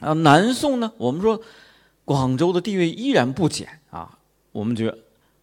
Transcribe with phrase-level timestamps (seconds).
[0.00, 1.40] 啊，南宋呢，我们说
[2.04, 4.18] 广州的地位依然不减啊，
[4.52, 4.98] 我们觉得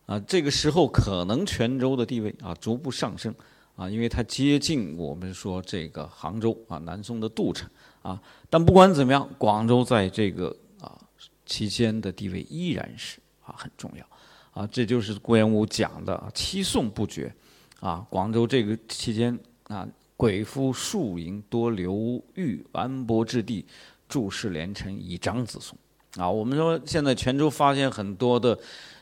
[0.05, 3.33] 啊，这个时候可能泉州的地位啊逐步上升
[3.75, 7.69] 啊，因为它接近我们说这个杭州啊，南宋的都城
[8.01, 8.21] 啊。
[8.49, 10.97] 但不管怎么样，广州在这个啊
[11.45, 14.05] 期间的地位依然是啊很重要
[14.51, 17.33] 啊，这就是顾炎武讲的“七宋不绝”
[17.81, 23.65] 啊，广州这个期间啊，鬼夫数营多流域完博之地。
[24.07, 25.75] 注释连城以长子孙，
[26.23, 28.57] 啊，我们说现在泉州发现很多的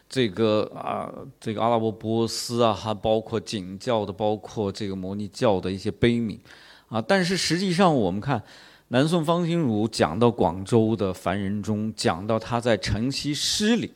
[0.07, 6.39] 这个啊，这个阿拉伯波斯啊，还包括景教的，包括这个摩尼教的一些碑铭，
[6.87, 8.41] 啊，但是实际上我们看
[8.87, 13.91] 南宋方兴儒讲到广州的凡人中，讲到他在城西诗里，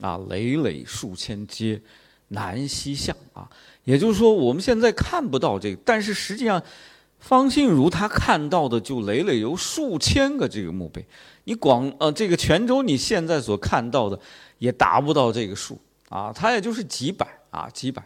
[0.00, 1.80] 啊，累累数千街
[2.28, 3.48] 南西向啊，
[3.84, 6.62] 也就是说我们现在看不到这个，但是实际上。
[7.20, 11.04] 方信如他看到的就累累有数千个这个墓碑，
[11.44, 14.18] 你广呃这个泉州你现在所看到的
[14.58, 18.02] 也达不到这个数啊，它也就是几百啊几百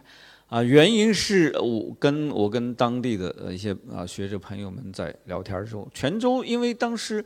[0.47, 0.61] 啊。
[0.61, 7.23] 原因是我跟我跟当地的一些啊学者朋友们在聊天的时候，泉州因为当时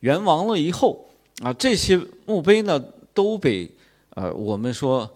[0.00, 1.06] 元亡了以后
[1.42, 2.82] 啊，这些墓碑呢
[3.14, 3.70] 都被
[4.10, 5.08] 呃我们说。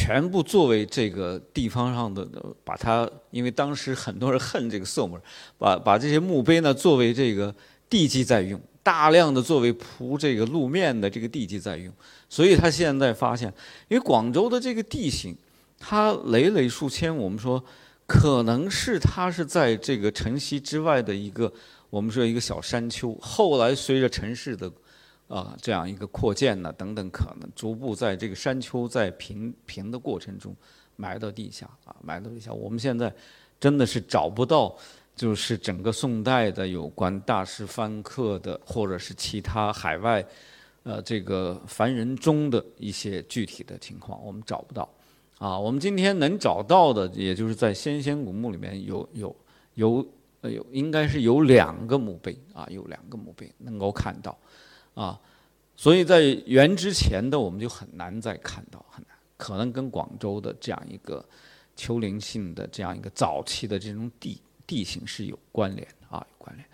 [0.00, 2.26] 全部作为这个地方上的，
[2.64, 5.20] 把它，因为当时很多人恨这个宋人，
[5.58, 7.54] 把把这些墓碑呢作为这个
[7.90, 11.92] 地基在用，大量的作为铺这个路面的这个地基在用，
[12.30, 13.52] 所以他现在发现，
[13.88, 15.36] 因为广州的这个地形，
[15.78, 17.62] 它累累数千，我们说
[18.06, 21.52] 可能是它是在这个城西之外的一个，
[21.90, 24.72] 我们说一个小山丘，后来随着城市的。
[25.30, 30.52] 啊，这样一个扩建呢，等等，可能逐步在这个山丘在平平的过程中
[30.96, 32.52] 埋到地下啊，埋到地下。
[32.52, 33.14] 我们现在
[33.60, 34.76] 真的是找不到，
[35.14, 40.26] 就是整个宋代的有关大师翻刻的，或者是其他海外
[40.82, 44.88] 呃这个凡人中的一些具体的情况，我们找不到。
[45.38, 49.36] 啊，我们今天能找到的，也就是在先贤古墓里面有有
[49.74, 50.06] 有
[50.42, 54.36] 有，应该是有两个墓碑啊，有两个墓碑能够看到。
[55.00, 55.18] 啊，
[55.76, 61.24] 所以在元之前的我们就很难再看到，很难，可能跟广州的这样一个
[61.74, 66.68] 丘陵性的这样一个早期的这种地地形是有关联的啊，有关联。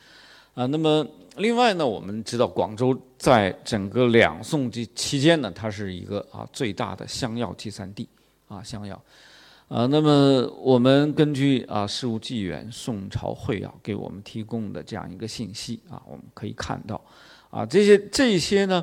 [0.55, 1.07] 啊，那么
[1.37, 8.09] 另外呢，我们知道广州在整个两宋期期间呢，它是一个啊最大的香药集散地
[8.49, 9.01] 啊，香药。
[9.69, 17.01] 啊，那么我们根据啊《事物纪元》宋朝会要给我们提供的这样一个信息啊，我们可以看到。
[17.51, 18.83] 啊，这些这些呢，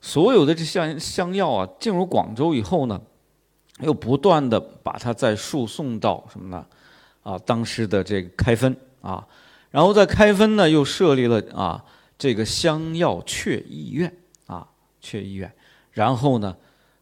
[0.00, 3.00] 所有的这香香药啊，进入广州以后呢，
[3.80, 6.66] 又不断的把它再输送到什么呢？
[7.22, 9.24] 啊，当时的这个开封啊，
[9.70, 11.84] 然后在开封呢，又设立了啊
[12.18, 14.12] 这个香药确医院
[14.46, 14.66] 啊，
[15.00, 15.52] 确医院，
[15.92, 16.56] 然后呢，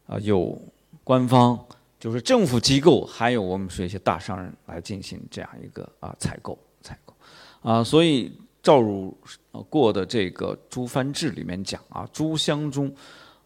[0.05, 0.61] 啊有
[1.03, 1.57] 官方
[1.99, 7.15] 就是政府机构，还有我们说一些大商人来进行这样一个啊采购采购
[7.63, 8.31] 啊，所以。
[8.63, 9.17] 赵汝
[9.69, 12.93] 过的这个《朱藩志》里面讲啊，朱香中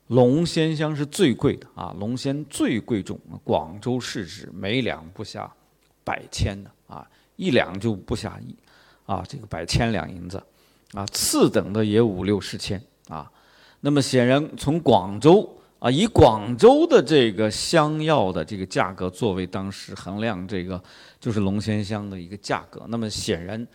[0.08, 3.18] 龙涎香是最贵的啊，龙涎最贵重。
[3.44, 5.50] 广州市值每两不下
[6.04, 8.54] 百千的啊，一两就不下一
[9.06, 10.44] 啊，这个百千两银子
[10.92, 13.32] 啊，次等的也五六十千啊。
[13.80, 15.50] 那么显然从广州
[15.80, 20.84] 啊，以广州的这个香药的这个价格作为当时衡量这个
[21.22, 23.66] 就是龙涎香的一个价格，那么显然。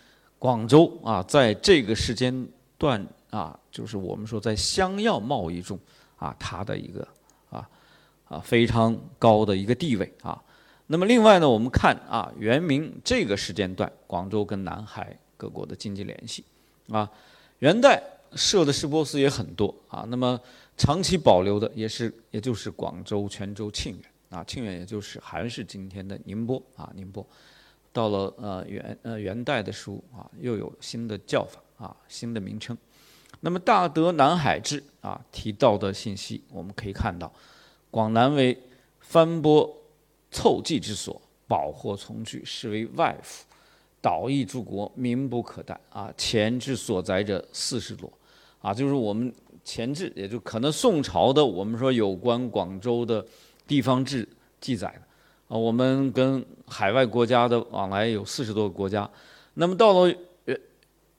[0.41, 5.78] 广州啊，在这个时间段啊，就是我们说在香药贸易中
[6.17, 7.06] 啊，它的一个
[7.51, 7.69] 啊
[8.27, 10.43] 啊非常高的一个地位啊。
[10.87, 16.43] 那么另外呢，我们看啊，元明这个时间段，广州跟南海各国的经济联系
[16.89, 17.09] 啊，
[17.59, 18.03] 元代
[18.34, 20.06] 设的市舶司也很多啊。
[20.09, 20.41] 那么
[20.79, 27.25] 长期保留的也是，也就是广州、泉州、庆元啊，庆元也就是还是今天的宁波啊，宁波。
[27.93, 32.77] 到了呃元呃元代的书啊，又有新的叫法啊，新的名称。
[33.41, 37.32] 那么《大德南海志》啊提到的信息，我们可以看到，
[37.91, 38.56] 广南为
[39.00, 39.69] 帆波
[40.31, 43.47] 凑济之所，宝货从聚，是为外府，
[44.00, 46.12] 岛邑诸国，民不可待啊。
[46.17, 48.12] 前志所载者四十多
[48.61, 49.32] 啊，就是我们
[49.64, 53.25] 前志，也就可能宋朝的我们说有关广州的
[53.67, 54.29] 地方志
[54.61, 55.03] 记载的。
[55.50, 59.11] 啊，我们跟海外国家的往来有四十多个国家。
[59.55, 60.08] 那么到了
[60.44, 60.61] 元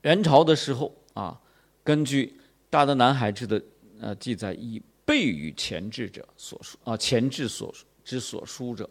[0.00, 1.38] 元朝的时候啊，
[1.84, 2.26] 根据
[2.70, 3.62] 《大德南海志》的
[4.00, 8.88] 呃记载，以备与前置者所书啊，前置所之所书者，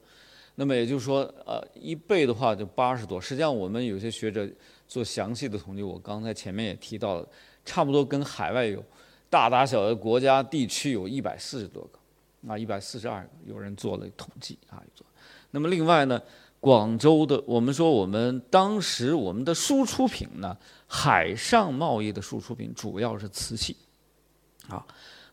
[0.54, 3.20] 那么也就是说，呃，一倍的话就八十多。
[3.20, 4.48] 实际上，我们有些学者
[4.88, 7.28] 做详细的统计，我刚才前面也提到了，
[7.66, 8.84] 差不多跟海外有
[9.28, 15.04] 大大小的国家地区有一百四十多个，啊，一百四十二个，有人做了统计啊，做。
[15.52, 16.22] 那么另外呢，
[16.60, 20.56] 广州的我们说我们当时我们的输出品呢，
[20.88, 23.76] 海上贸易的输出品主要是瓷器，
[24.70, 24.86] 啊，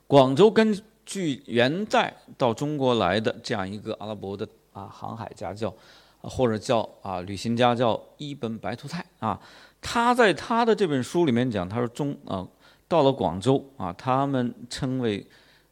[0.06, 5.73] 广州根据元代到中国来的这样一个阿拉伯的啊航海家叫，
[6.20, 9.41] 或者叫啊旅行家叫伊本白图泰啊。
[9.81, 12.47] 他在他的这本书里面讲，他说中啊
[12.88, 15.25] 到了广州啊，他们称为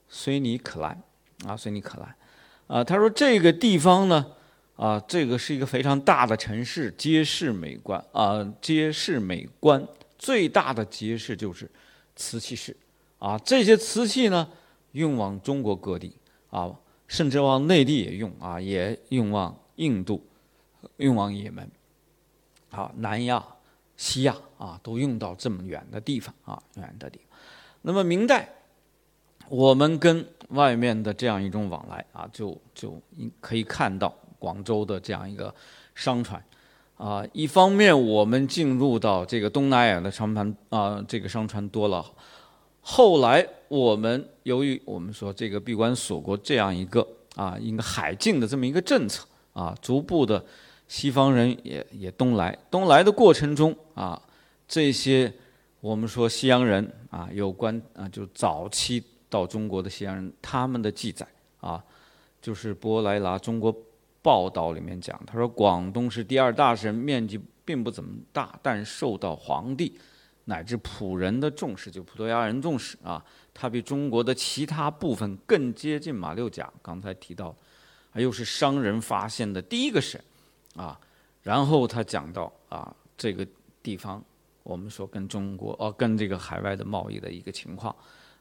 [0.09, 1.03] 绥尼可兰
[1.45, 2.15] 啊，绥尼可兰
[2.69, 4.25] 啊，他说这个地方呢
[4.77, 9.85] 啊，这个是一个非常大的城市，街市美观啊，街市美观，
[10.19, 11.71] 最大的街市就是
[12.15, 12.77] 瓷器市
[13.19, 14.49] 啊，这些瓷器呢
[14.93, 16.17] 运往中国各地
[16.51, 16.71] 啊，
[17.09, 20.25] 甚至往内地也用啊，也运往印度，
[20.99, 21.69] 运往也门，
[22.71, 23.45] 好，南亚。
[23.99, 27.39] 西亚啊，都用到这么远的地方啊，远的地方。
[27.81, 28.47] 那么明代，
[29.49, 33.01] 我们跟外面的这样一种往来啊，就就
[33.41, 35.55] 可以看到广州的这样一个
[35.95, 36.43] 商船
[36.97, 37.25] 啊。
[37.33, 42.05] 一方面，我们进入到这个东南亚的商船啊，这个商船多了。
[42.81, 50.45] 后来，我们由于我们说这个闭关锁国这样一个啊一个海禁的这么一个政策啊，逐步的。
[50.89, 54.23] 西方人也也东来，东来的过程中啊，
[54.69, 55.33] 这些
[55.81, 61.27] 我们说西洋人啊，有关啊，就早期到中国的西洋人，他们的记载
[61.59, 61.83] 啊，
[62.41, 63.77] 就是波莱拉《中国
[64.27, 69.97] 报道》里面讲，他说广东是第二大省，面积并不怎么大，但受到皇帝
[70.47, 73.25] 乃至仆人的重视，就葡萄牙人重视啊，
[73.55, 76.69] 它比中国的其他部分更接近马六甲。
[76.83, 77.55] 刚才提到，
[78.15, 80.21] 又是商人发现的第一个省。
[80.75, 80.99] 啊，
[81.43, 83.47] 然后他讲到啊，这个
[83.81, 84.21] 地方
[84.65, 87.95] 我们说跟中国哦，跟这个海外的贸易的一个情况，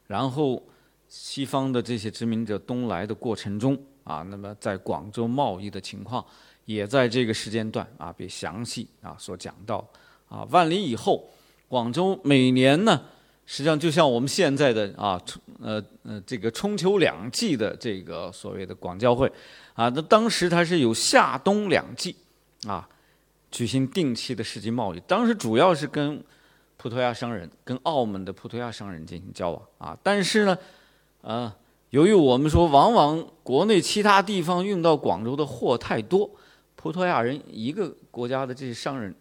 [0.08, 0.60] 然后
[1.06, 6.24] 西方的这些殖民者东来的过程中啊，那么在广州贸易的情况
[6.64, 9.86] 也在这个时间段啊被详细啊所讲到
[10.28, 10.46] 啊。
[10.50, 11.28] 万历以后，
[11.68, 13.02] 广州每年呢，
[13.44, 15.20] 实际上就像我们现在的啊，
[15.60, 19.30] 呃呃这个春秋两季的这个所谓的广交会
[19.74, 22.14] 啊，那当时它是有夏冬两季。
[22.66, 22.88] 啊，
[23.50, 26.20] 举行定期的世纪贸易，当时主要是跟
[26.76, 29.96] 葡萄牙商人、跟澳门的葡萄牙商人进行交往啊。
[30.02, 30.58] 但是呢，
[31.20, 31.54] 呃，
[31.90, 36.30] 由于我们说，往往国内其他地方运到广州的货太多，
[36.74, 39.14] 葡萄牙人一个国家的这些商人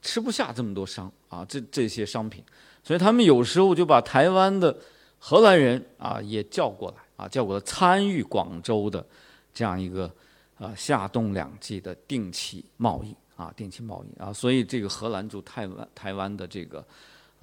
[0.00, 2.42] 吃不下这么多商啊，这这些商品，
[2.82, 4.76] 所以他们有时候就把台湾的
[5.18, 9.04] 荷兰人啊也叫过来啊，叫过来参与广州的
[9.52, 10.10] 这样一个。
[10.58, 16.86] 啊，夏冬两季的定期贸易啊，定期贸易啊，所以这个荷兰驻台湾台湾的这个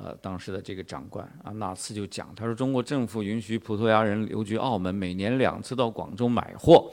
[0.01, 6.90] 呃当时的这个长官啊，那次就讲，他说中国政府允许葡萄牙人留居澳门，每年两次到广州买货，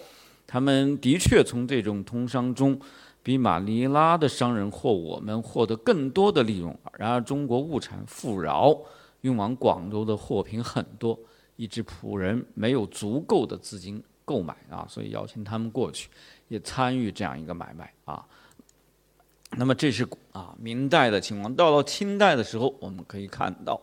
[0.47, 2.79] 他们的确从这种通商中
[3.23, 6.77] 比马尼拉的商人或我们获得更多的利润。
[6.99, 8.77] 然而中国物产富饶，
[9.21, 11.19] 运往广州的货品很多，
[11.57, 14.03] 以致仆人没有足够的资金。
[14.27, 16.11] 购买啊，所以邀请他们过去，
[16.49, 18.27] 也参与这样一个买卖啊。
[19.53, 21.55] 那么这是啊明代的情况。
[21.55, 23.81] 到了清代的时候，我们可以看到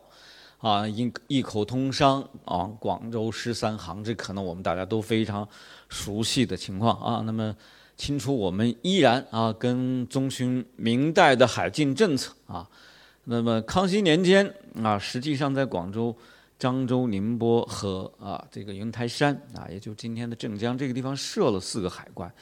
[0.58, 5.48] 啊一一口通商啊，广州十三行，这可能我们大家都非常
[5.88, 7.22] 熟悉的情况啊。
[7.24, 7.54] 那么
[7.96, 12.68] 清初我们依然啊跟遵循明代的海禁政策啊。
[13.24, 16.14] 那么康熙年间啊，实际上在广州。
[16.56, 22.32] 漳州、宁波和啊这个云台山啊，也就今天的镇江这个地方设了四个海关，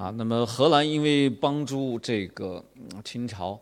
[0.00, 2.64] 啊，那么荷兰因为帮助这个
[3.04, 3.60] 清朝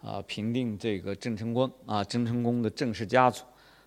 [0.00, 3.42] 啊平定这个郑成功啊郑成功的郑氏家族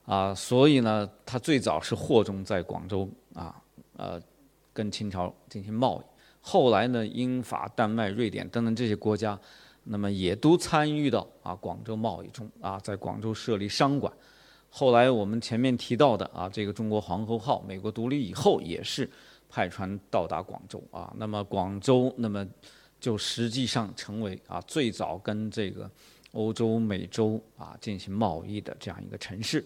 [0.05, 3.55] 啊，所以呢，他最早是货中在广州啊
[3.95, 4.21] 呃
[4.73, 6.03] 跟清朝进行贸易，
[6.41, 9.39] 后来呢，英法丹麦、瑞典等等这些国家，
[9.85, 14.11] 那么也都参与到啊广州贸易中啊，在广州设立商馆。
[14.69, 19.09] 后来我们前面提到的啊，这个中国皇后号，美国独立以后也是
[19.53, 21.13] 派船到达广州啊。
[21.15, 22.43] 那么广州，那么
[22.99, 25.87] 就实际上成为啊最早跟这个
[26.31, 29.63] 欧洲、美洲啊进行贸易的这样一个城市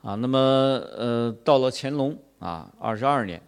[0.00, 0.14] 啊。
[0.14, 3.42] 那么呃，到了乾隆啊二十二年，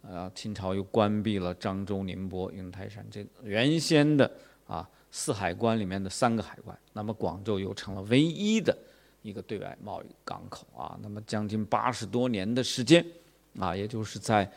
[0.00, 4.30] 呃，清朝又关闭了漳州、宁波、云台山这原先的
[4.66, 8.74] 啊四海关里面的三个海关，那么广州又成了唯一的。
[9.22, 13.04] 一个对外贸易港口啊，那么将近八十多年的时间
[13.58, 14.48] 啊，也就是在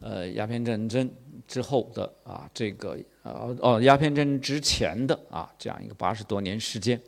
[0.00, 1.10] 呃鸦片战争
[1.46, 7.00] 之后的啊这个呃哦鸦片战争之前的啊这样一个八十多年时间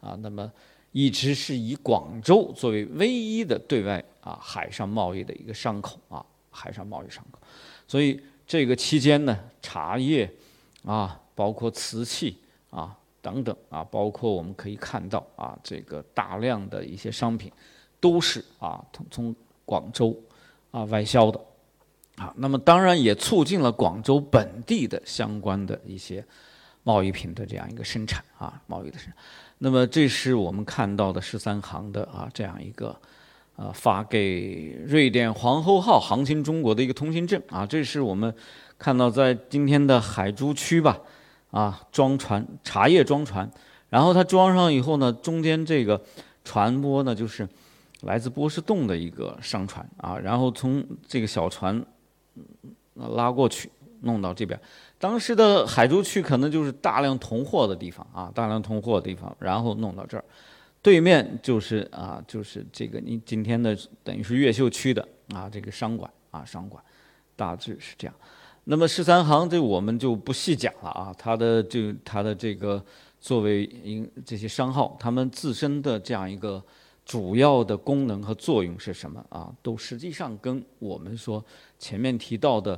[0.00, 0.50] 啊，那么
[0.92, 7.38] 一直是以广州作为唯一的对外啊海上贸易的一个商口啊，海上贸易商口。
[7.88, 10.30] 所以这个期间呢，茶叶
[10.84, 12.38] 啊，包括瓷器
[12.70, 17.50] 啊等等啊，包括我们可以看到啊，这个大量的一些商品
[17.98, 20.16] 都是啊从从广州
[20.70, 21.40] 啊外销的。
[22.16, 26.24] 啊，那么当然也促进了广州本地的相关的一些
[26.82, 29.16] 贸易品的这样一个生产啊，贸易的生产。
[29.58, 32.98] 那么这是我们看到的十三行的啊这样一个
[33.54, 38.34] 啊发给瑞典皇后号航行中国的一个通行证啊，这是我们
[38.78, 40.98] 看到在今天的海珠区吧
[41.50, 43.50] 啊装船茶叶装船，
[43.90, 46.02] 然后它装上以后呢，中间这个
[46.44, 47.46] 船舶呢就是
[48.00, 51.84] 来自波士顿的一个商船啊，然后从这个小船。
[52.94, 54.58] 拉过去，弄到这边。
[54.98, 60.24] 当时的海珠区可能就是大量囤货的地方啊，大量囤货的地方，然后弄到这儿。
[60.80, 66.82] 对面就是啊，就是这个你今天的等于是越秀区的啊，这个商馆啊，商馆，
[67.34, 68.14] 大致是这样。
[68.64, 72.82] 那么十三行这我们就不细讲了啊，它的就它的这个
[73.20, 76.62] 作为因这些商号，他们自身的这样一个。
[77.06, 79.54] 主要的功能和作用是什么啊？
[79.62, 81.42] 都实际上跟我们说
[81.78, 82.74] 前面提到的，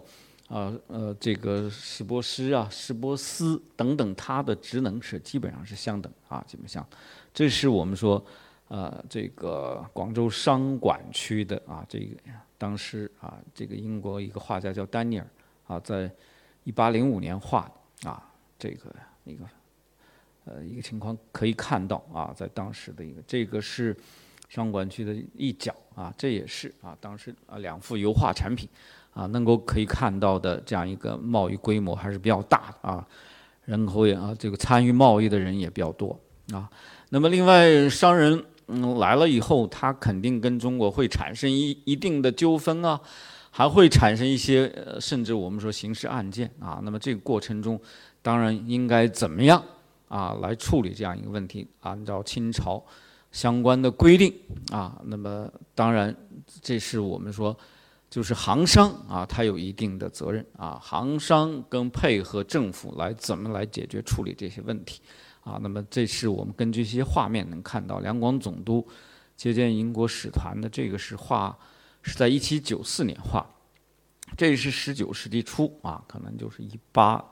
[0.49, 6.87] 啊呃这个石波斯啊、石波斯等等，它的职能是基本上是相等啊，基本相。
[7.33, 8.23] 这是我们说，
[8.69, 12.15] 呃这个广州商管区的啊，这个
[12.59, 15.27] 当时啊，这个英国一个画家叫丹尼尔
[15.67, 16.11] 啊，在
[16.65, 17.63] 一八零五年画
[18.03, 18.95] 的啊，这个
[19.25, 19.41] 那个。
[20.49, 23.95] 呃，一个情况可以看到啊，在当时的一个这个是
[24.49, 28.67] 商管区的一角啊，这也是啊，当时啊两幅油画产品
[29.13, 33.07] 啊，能够可以看到的这样一个贸易规模还是比较大的啊，
[33.67, 36.19] 人口也啊，这个参与贸易的人也比较多
[36.53, 36.71] 啊。
[37.11, 42.99] 那么另外商人嗯来了以后，他肯定跟中国会产生一一定的纠纷啊，
[43.51, 46.81] 还会产生一些呃，甚至我们说刑事案件啊。
[46.83, 47.79] 那么这个过程中，
[48.23, 49.63] 当然应该怎么样？
[50.09, 52.83] 啊，来处理这样一个问题，按照清朝
[53.31, 54.35] 相关的规定
[54.73, 56.15] 啊，那么当然
[56.63, 57.57] 这是我们说，
[58.09, 65.03] 就是行商啊，它有一定的责任啊，行商跟配合政府来怎么来解决处理这些问题
[65.43, 68.87] 啊，那么这是我们根据一些画面能看到，两广总督
[69.37, 71.57] 接见英国使团的这个是画，
[72.03, 73.47] 是在一七九四年画，
[74.39, 77.23] 这是十九世纪初啊，可能就是一八。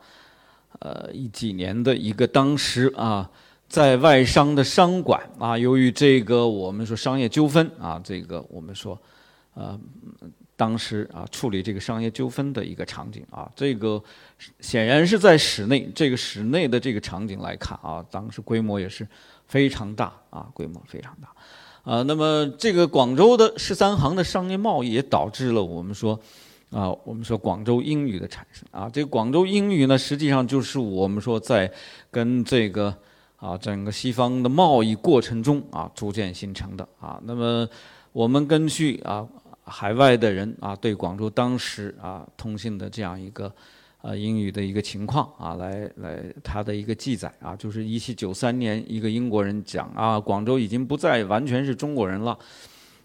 [0.81, 3.31] 呃，一几年的一个当时啊，
[3.69, 8.99] 在外商的商馆啊，由于这个我们说商业纠纷啊，这个我们说，
[9.55, 9.79] 呃，
[10.55, 14.03] 当时啊处理这个商业纠纷的一个场景啊，这个
[14.61, 19.07] 显然是在室内，这个室内的这个场景来看啊，当时规模也是
[19.47, 26.21] 非常大啊，规模非常大，啊，那么这个广州的十三行的商业贸易也导致了我们说。
[26.73, 31.73] 啊，我们说广州英语的产生啊，这个广州英语呢，实际上就是我们说在
[32.11, 32.93] 跟这个
[33.37, 37.21] 啊整个西方的贸易过程中啊逐渐形成的啊。
[37.25, 37.67] 那么
[38.13, 39.27] 我们根据啊
[39.63, 43.51] 海外的人啊对广州当时啊通信的这样一个
[44.03, 52.37] 呃英语的一个情况啊来来他的一个记载啊，就是一七九三年一个英国人讲啊，广州已经不再完全是中国人了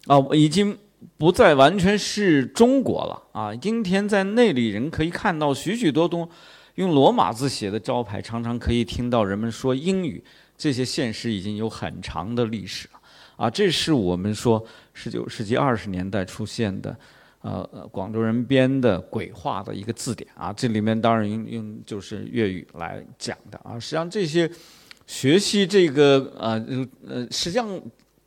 [0.08, 0.76] 啊，已经。
[1.18, 3.54] 不再完全是中国了啊！
[3.56, 6.28] 今天在内里人可以看到许许多多
[6.76, 10.22] 用罗马字写的招牌，常常可以听到人们说英语。
[10.56, 13.00] 这些现实已经有很长的历史了
[13.36, 13.50] 啊！
[13.50, 16.96] 这是我们说十九世纪二十年代出现的，
[17.40, 20.52] 呃，广州人编的鬼话的一个字典啊。
[20.52, 23.78] 这里面当然用用就是粤语来讲的啊。
[23.78, 24.48] 实际上这些
[25.06, 26.64] 学习这个呃
[27.08, 27.68] 呃，实际上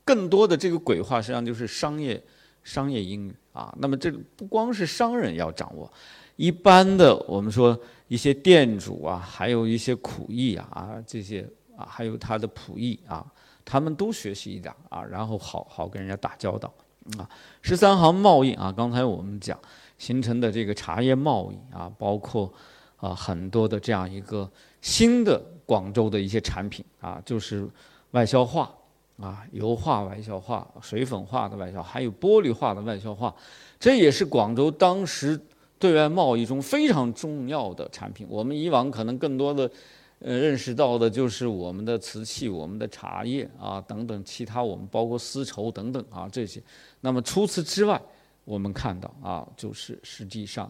[0.04, 2.22] 更多的这个鬼话，实际上就是商业。
[2.66, 5.90] 商业英语啊，那么这不光是商人要掌握，
[6.36, 13.24] 一般的我们说一些店主啊，还有一些苦役啊啊这些啊，还有他的仆役啊，
[13.64, 16.74] 他们都学习一点啊，然后好好跟人家打交道
[17.20, 17.30] 啊。
[17.62, 19.58] 十三行贸易啊，刚才我们讲
[20.00, 22.52] 形成的这个茶叶贸易啊，包括
[22.98, 24.50] 啊很多的这样一个
[24.82, 27.70] 新的广州的一些产品啊，就是
[28.12, 28.74] 外销化。
[29.18, 33.34] 啊，油画外销画、水粉画的外销，还有玻璃画的外销画，
[33.80, 35.40] 这也是广州当时
[35.80, 38.28] 对外贸易中非常重要的产品。
[38.30, 39.72] 我们以往可能更多的，
[40.20, 46.62] 呃，认识到的就是我们的瓷器、我们的茶叶啊等等，其他我们包括丝绸等等啊这些。
[47.00, 48.02] 那么除此之外，
[48.44, 50.70] 我们看到啊，就是实际上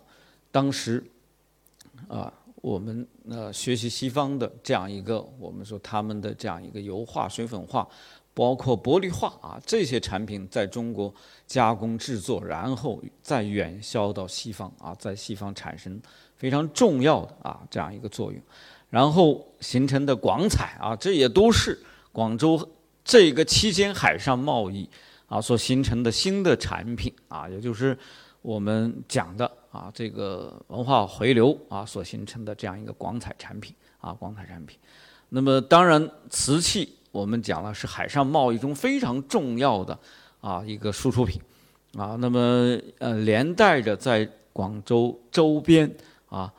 [0.51, 1.03] 当时
[2.07, 2.31] 啊。
[2.61, 7.87] 我们呃学习西方的这样一个，我们说他们的这样一个油画、水粉画，
[8.35, 11.11] 包括玻璃化啊这些产品在中国
[11.47, 15.99] 加工制作，然后再远销到西方啊，在西方产生
[16.35, 18.41] 非常重要的啊这样一个作用，
[18.89, 22.69] 然后形成的广彩啊，这也都是广州
[23.05, 24.89] 这个期间海上贸易
[25.27, 27.97] 啊所形成的新的产品啊，也就是
[28.41, 34.77] 我们讲的啊这个文化回流啊所形成的这样一个广彩产品啊广彩产品。
[35.29, 36.97] 那么当然瓷器。
[37.15, 39.97] 我们讲了是海上贸易中非常重要的
[40.41, 41.41] 啊一个输出品
[41.97, 45.89] 啊，那么呃连带着在广州周边
[46.27, 46.51] 啊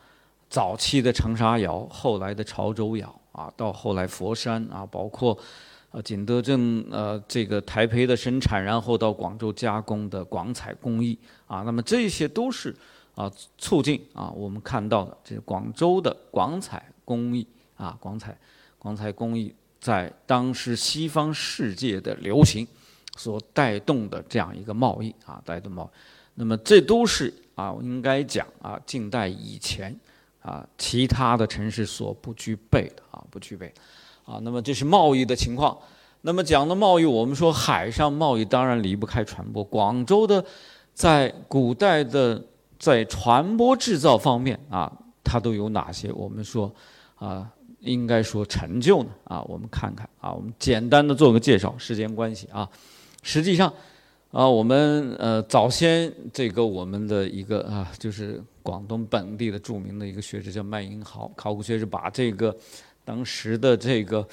[0.49, 5.37] 早期的长沙窑，后来的潮州窑啊，到后来佛山啊，包括
[5.91, 12.75] 呃景德镇呃这个台培的生产，然后到广州加工的广彩工艺啊，那么这些都是
[13.13, 17.45] 啊促进啊我们看到的这广州的广彩工艺
[17.75, 18.35] 啊广彩
[18.79, 19.53] 广彩工艺。
[19.87, 22.67] 在当时西方世界的流行
[23.15, 25.97] 所带动的这样一个贸易啊，带动贸易，
[26.35, 29.97] 那么这都是啊，应该讲啊，近代以前
[30.41, 33.73] 啊，其他的城市所不具备的啊，不具备
[34.25, 34.41] 啊。
[34.41, 35.77] 那么这是贸易的情况。
[36.23, 39.63] 那么讲的贸易，我们说海上贸易当然离不开船舶。
[39.63, 40.43] 广州的
[40.93, 42.43] 在古代的
[42.77, 44.91] 在船舶制造方面啊，
[45.23, 46.11] 它都有哪些？
[46.11, 46.69] 我们说
[47.15, 47.49] 啊。
[47.87, 52.69] 应该说成就呢啊，我们看看啊，我们简单的做个介绍，时间关系啊，
[53.23, 53.73] 实际上
[54.31, 62.55] 啊，我们呃早先这个我们的一个啊，就是广东本地的著名的一个学者叫麦英豪，考古学者把这个
[63.05, 64.27] 当时的这个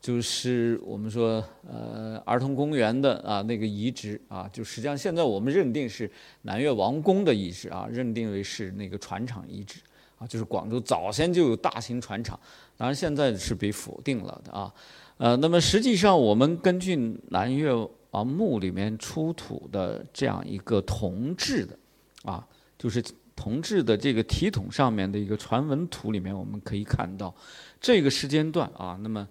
[0.00, 6.08] 就是我们说呃儿童公园的啊那个遗址啊，就实际上现在我们认定是
[6.42, 9.80] 南越王宫的遗址啊，认定为是那个船厂遗址。
[10.18, 12.38] 啊，就是广州早先就有大型船厂，
[12.76, 14.74] 当然现在是被否定了的啊。
[15.16, 16.96] 呃，那么实际上我们根据
[17.30, 17.72] 南越
[18.10, 21.78] 王墓里面出土的这样一个铜制的，
[22.24, 22.44] 啊，
[22.76, 23.02] 就是
[23.36, 27.32] 铜制的这个体桶上面的一个传闻图里面，我们可以看到
[27.80, 29.28] 这个时间段啊，那么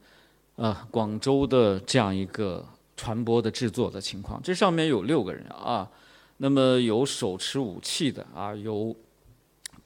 [0.55, 5.89] 呃广州的这样一个船舶的制作的情况，这上面有六个人啊，
[6.37, 8.95] 那么有手持武器的啊，有。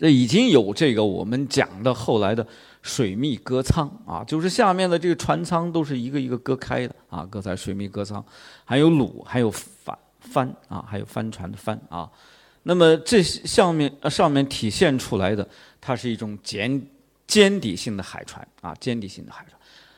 [0.01, 2.45] 这已经有这个我们讲的后来的
[2.81, 8.25] 水密隔舱啊，就是下面的这个船舱都是一个一个割开的啊，搁在水密隔舱，
[8.65, 12.09] 还有橹，还有帆帆啊，还有帆船的帆啊。
[12.63, 15.47] 那么这上面上面体现出来的，
[15.79, 16.81] 它是一种尖
[17.27, 19.55] 尖底性的海船啊，尖底性的海船。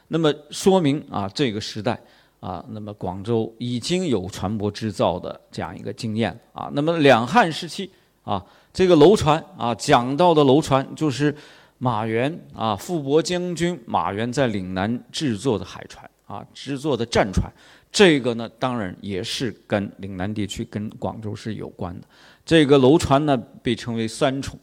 [0.10, 1.98] 那么说明啊，这个时代
[2.42, 6.70] 啊，那么广州已经有船舶制造的这样一个经验啊。
[6.74, 7.90] 那么两汉时期
[8.24, 8.44] 啊。
[8.74, 11.36] 这个楼船啊，讲到的楼船就是
[11.78, 17.52] 马援啊，傅伯将军马援在岭南制作的海船啊，制作的战船。
[17.92, 22.08] 这个呢，当然也是跟岭南地区、跟广州是有关的。
[22.44, 24.58] 这个楼船呢，被称为三重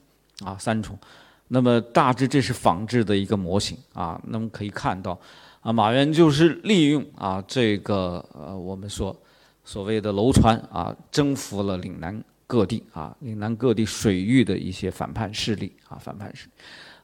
[0.44, 0.98] 啊，三重。
[1.46, 4.20] 那么大致这是仿制的一个模型啊。
[4.26, 5.16] 那么可以看到
[5.60, 9.16] 啊，马援就是利用啊这个呃，我们说
[9.62, 12.20] 所谓的楼船啊，征服了岭南。
[12.50, 16.50] 各地啊，岭南各地水域的一些反叛势力啊，反叛势力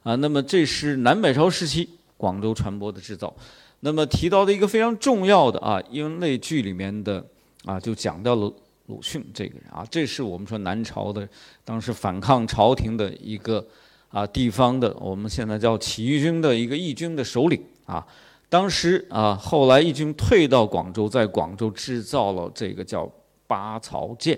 [0.03, 0.13] 啊。
[0.15, 3.33] 那么这是南北朝时期广州船舶的制造。
[3.79, 7.25] 那么提到的一个非常重要的啊，因为剧里面的
[7.63, 8.53] 啊，就讲到了
[8.87, 11.25] 鲁迅这个人啊，这是我们说南朝的
[11.63, 13.65] 当时反抗朝廷的一个
[14.09, 18.05] 啊地方的，我们现在叫起义军的一个义军的首领啊。
[18.49, 23.09] 当时啊，后来义军退到广州，在广州制造了这个叫
[23.47, 24.37] 八槽舰。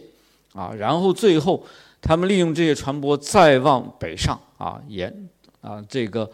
[0.54, 1.64] 啊，然后最后，
[2.02, 5.30] 他们利用这些船舶再往北上啊，沿
[5.62, 6.30] 啊这个，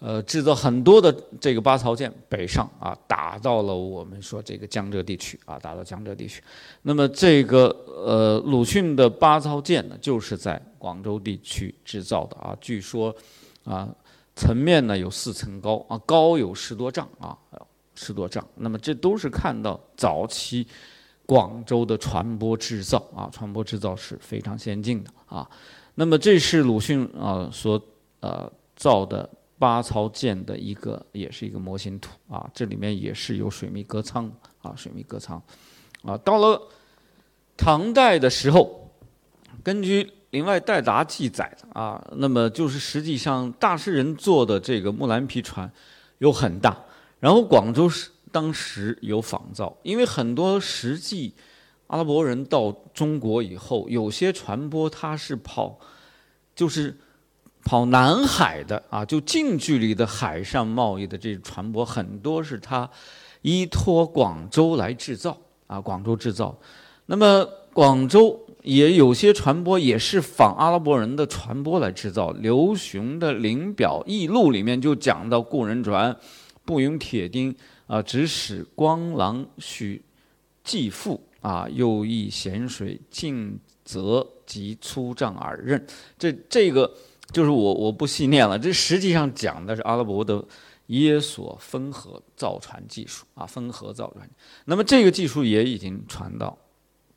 [0.00, 6.42] 呃，制造很多的这个八槽舰北上啊，打到了我们说这个江浙地区啊，打到江浙地区。
[6.82, 13.14] 那么这个呃鲁迅的八槽舰呢，就是在广州地区制造的啊，据说
[13.64, 13.88] 啊
[14.34, 17.38] 层面呢有四层高啊，高有十多丈啊，
[17.94, 18.44] 十多丈。
[18.56, 20.66] 那么这都是看到早期。
[21.32, 25.48] 广州的船舶制造啊，船舶制造是非常先进的啊。
[25.94, 27.82] 那么这是鲁迅啊所
[28.20, 29.26] 呃造的
[29.58, 32.46] 八槽舰的一个，也是一个模型图啊。
[32.52, 35.42] 这里面也是有水密隔舱啊，水密隔舱
[36.02, 36.18] 啊。
[36.18, 36.68] 到了
[37.56, 38.90] 唐代的时候，
[39.62, 45.72] 根据林外代答记载的啊，那么就是实际上大诗人做的这个木兰皮船
[46.18, 46.76] 有很大，
[47.20, 48.10] 然后广州是。
[48.32, 51.34] 当时有仿造，因为很多实际
[51.88, 55.78] 阿拉伯人到中国以后，有些船舶它是跑，
[56.56, 56.96] 就是
[57.62, 62.90] 跑南海的啊，就近距离的海上贸易的这船舶很多是它
[63.42, 66.58] 依托广州来制造啊，广州制造。
[67.06, 72.30] 那么广州也有些船舶也是仿阿拉伯人的船舶来制造。
[72.30, 76.16] 刘雄的《临表异录》里面就讲到故人船，
[76.64, 77.54] 不用铁钉
[77.92, 80.00] 啊，只使光廊须
[80.64, 85.86] 系缚啊，又易咸水尽泽及粗丈而刃。
[86.18, 86.90] 这这个
[87.32, 88.58] 就是我我不细念了。
[88.58, 90.42] 这实际上讲的是阿拉伯的
[90.86, 94.26] 耶索分河造船技术啊，分河造船。
[94.64, 96.56] 那么这个技术也已经传到。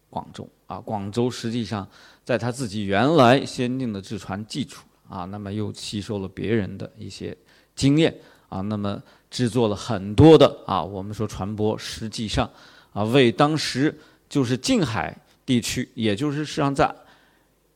[0.09, 1.85] 广州啊，广州实际上
[2.23, 7.37] 在他自己原来先进的制船技术啊，那么又吸收了别人的一些
[7.75, 8.13] 经验
[8.49, 12.49] 啊，那么制作了很多的啊，我们说船舶，实际上
[12.93, 16.93] 啊，为当时就是近海地区，也就是实际上在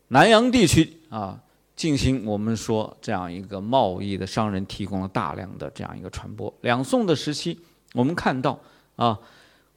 [0.09, 1.39] 南洋地区啊，
[1.75, 6.53] 进行我们说这样一个贸易的商人提供了大量的这样一个船舶。
[6.61, 7.59] 两宋的时期，
[7.93, 8.59] 我们看到
[8.95, 9.19] 啊，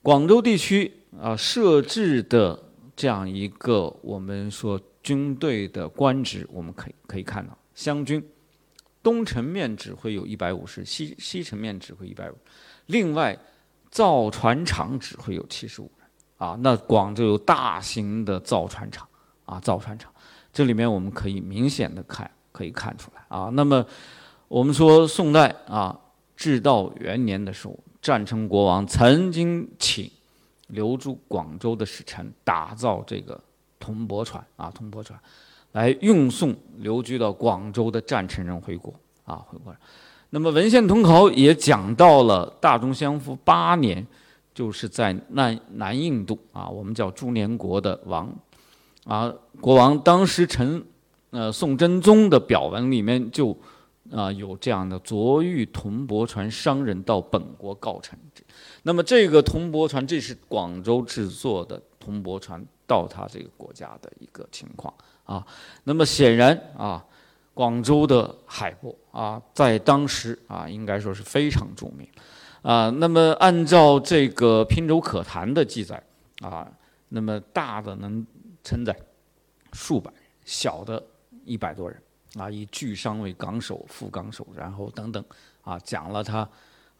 [0.02, 0.92] 广州地区。
[1.20, 2.58] 啊，设置的
[2.96, 8.26] 这样一个我们说军队的官职，我们可以可以看到，湘军
[9.02, 12.34] 东城面指挥有一百五十，西西城面指挥一百五，
[12.86, 13.38] 另外
[13.90, 16.08] 造船厂指挥有七十五人。
[16.36, 19.06] 啊，那广州有大型的造船厂
[19.44, 20.12] 啊，造船厂，
[20.52, 23.50] 这里面我们可以明显的看，可以看出来啊。
[23.52, 23.84] 那么
[24.48, 25.98] 我们说宋代啊，
[26.36, 30.10] 至道元年的时候，战成国王曾经请。
[30.68, 33.38] 留住广州的使臣，打造这个
[33.78, 35.20] 铜箔船啊，铜箔船，
[35.72, 39.74] 来运送留居到广州的战臣人回国啊，回国。
[40.30, 44.06] 那么文献通考也讲到了大中相夫八年，
[44.54, 48.34] 就是在南南印度啊，我们叫朱连国的王
[49.04, 50.82] 啊，国王当时陈
[51.30, 53.56] 呃宋真宗的表文里面就
[54.10, 58.18] 啊有这样的昨遇铜箔船商人到本国告陈。
[58.84, 64.92] 那么这个铜箔船，这是广州制作的铜箔船到他这个国家的一个情况
[65.32, 65.46] 啊。
[65.84, 67.04] 那么显然啊，
[67.54, 72.06] 广州的海舶啊，在当时啊，应该说是非常著名
[72.62, 72.90] 啊。
[72.90, 76.02] 那么按照这个拼舟可谈的记载
[76.40, 76.70] 啊，
[77.08, 78.26] 那么大的能
[78.62, 78.94] 承载
[79.72, 81.02] 数百人，小的
[81.44, 82.02] 一百多人
[82.38, 85.24] 啊，以巨商为港首、副港首，然后等等
[85.62, 86.48] 啊，讲了他。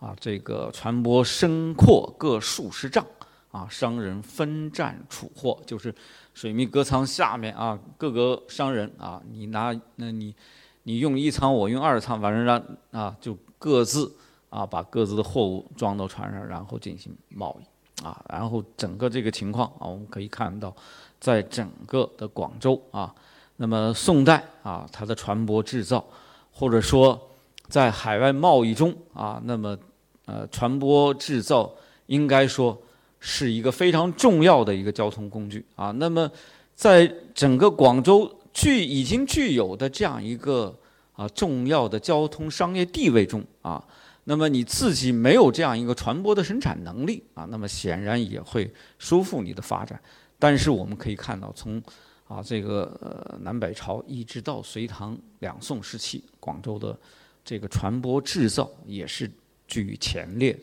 [0.02, 3.06] 啊，这个船舶深阔各数十丈，
[3.52, 5.94] 啊，商人分占储货，就是
[6.34, 10.34] 水密隔舱下面啊，各个商人啊，你拿那你
[10.82, 12.60] 你用一舱，我用二舱，反正让
[12.90, 14.12] 啊就各自
[14.50, 20.74] 啊把各自的货物装到船上，然后进行贸易啊，然后整个这个情况啊，我们可以看到，
[21.20, 23.14] 在整个的广州啊，
[23.58, 26.04] 那么宋代啊，它的船舶制造，
[26.50, 27.30] 或者说
[27.68, 29.78] 在海外贸易中啊，那么。
[30.24, 31.68] 呃，船舶制造
[32.06, 32.80] 应该说
[33.24, 35.92] 是一个非常重要的一个交通工具啊。
[35.92, 36.28] 那么，
[36.74, 40.76] 在整个广州具已经具有的这样一个
[41.12, 43.80] 啊重要的交通商业地位中啊，
[44.24, 50.00] 那么你自己没有这样一个船舶的生产能力啊，那么显然也会束缚你的发展。
[50.40, 51.80] 但是我们可以看到，从
[52.26, 56.98] 啊这个呃南北朝一直到隋唐两宋时期，广州的
[57.44, 59.30] 这个船舶制造也是。
[59.68, 60.54] 居于前列，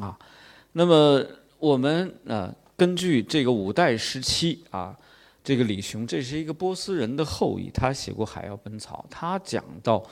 [0.00, 0.18] 啊，
[0.72, 1.22] 那么
[1.64, 4.94] 我们呃根据这个五代时期啊，
[5.42, 10.04] 这个李雄这是一个波斯人的后裔，他写过《海妖本草》，他讲到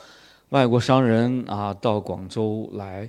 [0.49, 3.07] 外国商人啊到广州来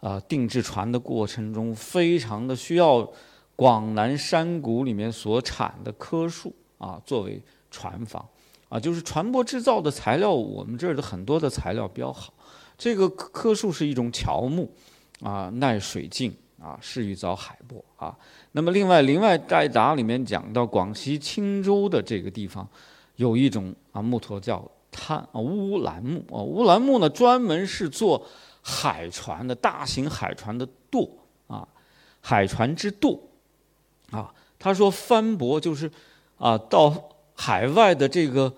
[0.00, 3.06] 啊定制船的过程中，非常的需要
[3.54, 8.26] 广南山谷里面所产的棵树啊作为船房
[8.70, 12.32] 啊，就是船舶制造的材料，我们这儿的很多的材料比较好。
[12.78, 14.70] 这个棵树是一种乔木，
[15.20, 18.16] 啊，耐水浸，啊，适于造海舶，啊。
[18.52, 22.66] 那么另外，《林外代答》里面讲到广西钦州的这个地方，
[23.16, 28.24] 有一种啊木头叫滩啊乌兰木，啊乌兰木呢专门是做
[28.62, 31.10] 海船的大型海船的舵，
[31.48, 31.66] 啊，
[32.20, 33.20] 海船之舵，
[34.10, 35.90] 啊，他说帆舶就是
[36.38, 36.94] 啊到
[37.34, 38.54] 海外的这个。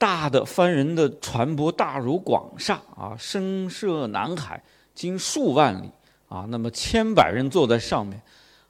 [0.00, 4.62] 大的帆人的船舶大如广厦啊，声涉南海，
[4.94, 5.90] 经数万里
[6.28, 8.20] 啊，那么千百人坐在上面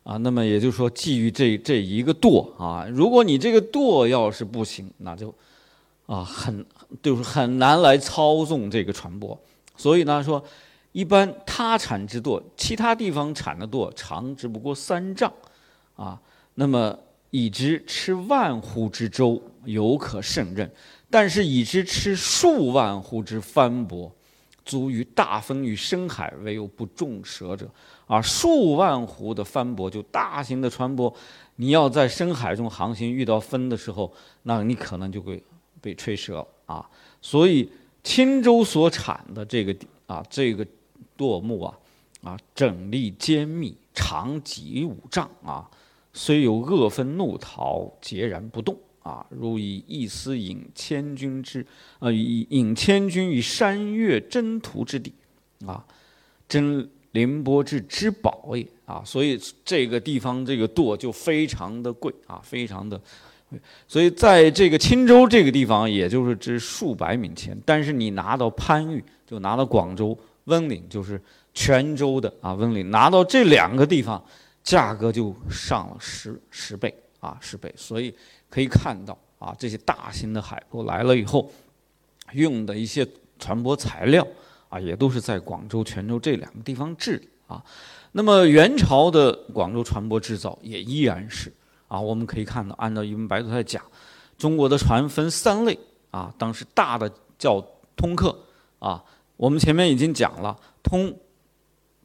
[0.05, 5.35] 啊，那么也就是说，基于这这一个舵啊，如果你这个舵要是不行，那就
[6.07, 6.65] 啊很
[7.03, 9.37] 就是很难来操纵这个船舶。
[9.77, 10.43] 所以呢，说
[10.93, 15.33] 一般他产之舵，其他地方产的舵长只不过三丈
[15.97, 16.21] 啊，
[16.55, 16.99] 那么
[17.31, 20.71] 以之吃万户之舟，犹可胜任。
[21.11, 24.11] 但是以之吃数万户之帆舶，
[24.69, 27.67] 足于大风与深海，唯有不中蛇者。
[28.07, 31.13] 啊，数万湖的帆舶，就大型的船舶，
[31.57, 35.43] 你要在深海中航行，遇到风的时候，那你可能就会
[35.81, 36.87] 被吹折啊。
[37.23, 37.67] 所以
[38.05, 39.75] 青州所产的这个
[40.07, 40.67] 啊，这个
[41.17, 41.79] 舵木啊，
[42.23, 45.67] 啊，整立坚密，长几五丈啊，
[46.13, 48.77] 虽有恶风怒涛，截然不动。
[49.09, 51.67] 啊，如以一丝引千军之，
[51.99, 55.11] 呃，以引千军于山岳征途之地，
[55.65, 55.83] 啊，
[56.47, 59.03] 真凌波之之宝也啊！
[59.03, 63.01] 所以这个地方这个舵就非常的贵啊，非常的。
[63.87, 71.19] 所以在这个青州这个地方，也就是值数百米钱，但是你拿到番禺，就拿到广州温岭，就是
[71.55, 74.23] 泉州的啊温岭，拿到这两个地方，
[74.63, 77.73] 价格就上了十十倍啊，十倍。
[77.77, 78.15] 所以。
[78.51, 81.53] 可以看到啊，这些大型的海舶来了以后，
[82.33, 83.07] 用的一些
[83.39, 84.27] 船舶材料
[84.71, 87.63] 啊，也都是在广州、泉州这两个地方制啊。
[88.13, 91.53] 那么元朝的广州船舶制造也依然是
[91.89, 93.85] 啊，我们可以看到，按照一本白图在讲，
[94.39, 95.79] 中国的船分三类
[96.11, 97.63] 啊，当时大的叫
[97.95, 98.35] 通客
[98.79, 99.05] 啊，
[99.37, 101.15] 我们前面已经讲了，通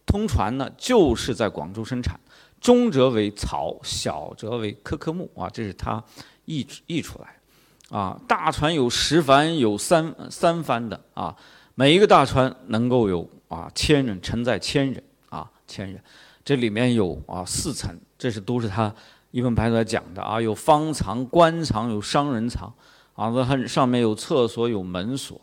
[0.06, 2.20] 通船呢就是在广州生产，
[2.64, 6.04] 中则为草，小则为棵棵木啊，这是它。
[6.46, 11.34] 译译出来，啊，大船有十帆，有三三帆的啊，
[11.76, 16.04] 每一个大船能够有啊千人承载千人啊千人，
[16.44, 18.94] 这里面有啊四层，这是都是他
[19.32, 22.68] 一本排来讲的啊，有方舱、官舱、有商人舱
[23.14, 25.40] 啊，它上面有厕所、有门锁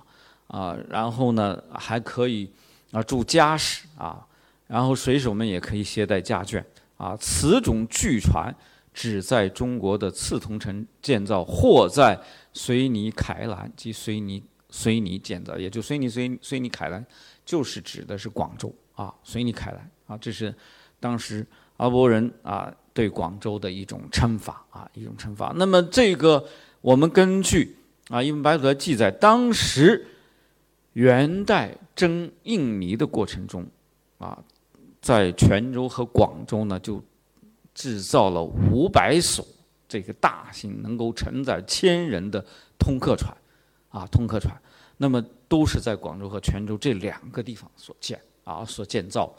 [0.49, 2.53] 啊，然后呢还可以
[2.93, 4.27] 啊住家室啊，
[4.67, 6.63] 然后水手们也可以携带家眷
[7.01, 8.55] 啊，此种巨船。
[8.93, 12.21] 只在中国的刺桐城建造，或在
[12.53, 17.07] 绥尼凯兰及绥尼绥尼建造，也就绥尼绥绥尼凯兰，
[17.47, 20.53] 就是指的是广州啊，绥尼凯兰啊，这是
[20.99, 25.55] 当时阿拉伯人啊对广州的一种称法啊，一种称法。
[25.57, 26.45] 那么这个
[26.81, 27.77] 我们根据
[28.09, 30.05] 啊，因为白土的记载，当时
[30.95, 33.65] 元代征印尼的过程中
[34.19, 34.43] 啊，
[35.01, 37.03] 在泉州和广州呢就。
[37.73, 39.47] 制造了五百艘
[39.89, 42.45] 这个大型能够承载千人的
[42.77, 43.35] 通客船，
[43.89, 44.55] 啊，通客船，
[44.99, 49.33] 那么都是在广州和泉州这两个地方所建啊，所建造。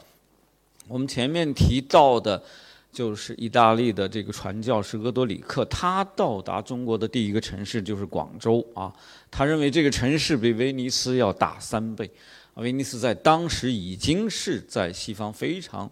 [0.88, 2.42] 我们前面提到的，
[2.90, 8.92] 就是意大利的这个传教士厄多里克，他到达中国的第一个城市就是广州啊，
[9.30, 12.10] 他认为这个城市比威尼斯要大三倍，
[12.54, 15.90] 威尼斯在当时已经是在西方非常。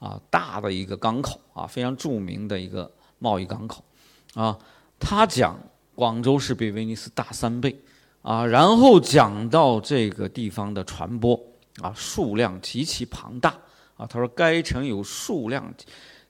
[0.00, 3.82] 啊，大的一个港口啊，非常著名的一个贸易港口，
[4.34, 4.56] 啊，
[4.96, 5.58] 他讲
[5.96, 7.76] 广州是比威尼斯大三倍，
[8.22, 11.42] 啊，然后讲到这个地方的船舶
[11.82, 13.50] 啊，数量极其庞大，
[13.96, 15.74] 啊，他说该城有数量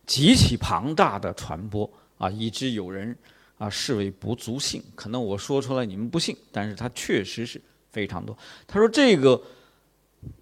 [0.07, 3.15] 极其庞大的船舶，啊，以致有人
[3.59, 7.61] 啊视为不足信，可能我说出来你们不信，但是它确实是
[7.91, 8.35] 非常多。
[8.67, 9.39] 他说这个。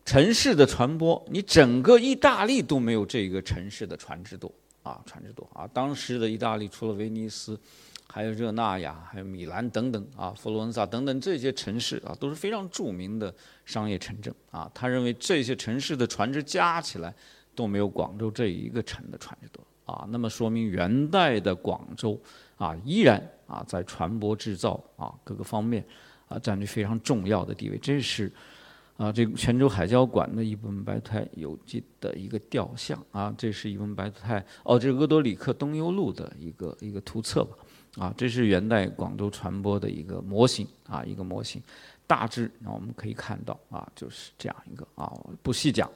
[0.05, 4.51] 城市的传播，你整个意大利都没有这个城市的船只多
[4.83, 5.69] 啊，船只多啊。
[5.73, 7.59] 当时的意大利除了威尼斯，
[8.07, 13.35] 还有热那亚，还有米兰等等啊，佛罗伦萨等等这些城市啊，都是非常著名的
[13.65, 14.71] 商业城镇啊。
[14.73, 17.15] 他认为这些城市的船只加起来
[17.55, 20.07] 都没有广州这一个城的船只多啊。
[20.11, 22.19] 那么说明元代的广州
[22.57, 25.85] 啊，依然啊在船舶制造啊各个方面
[26.29, 27.77] 啊占据非常重要的地位。
[27.79, 28.33] 这是。
[28.97, 37.57] 啊，这个泉州海交馆的一本白泰有机的一个雕像啊，这是一本白泰哦，这是鄂多里克东游录的一个一个图册吧？
[37.99, 41.63] 啊，这是元代广州传播的一个模型啊，一个模型，
[42.07, 45.91] 大致那我们可以看到啊，就是这样一个啊，不细讲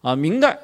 [0.00, 0.16] 啊。
[0.16, 0.58] 明代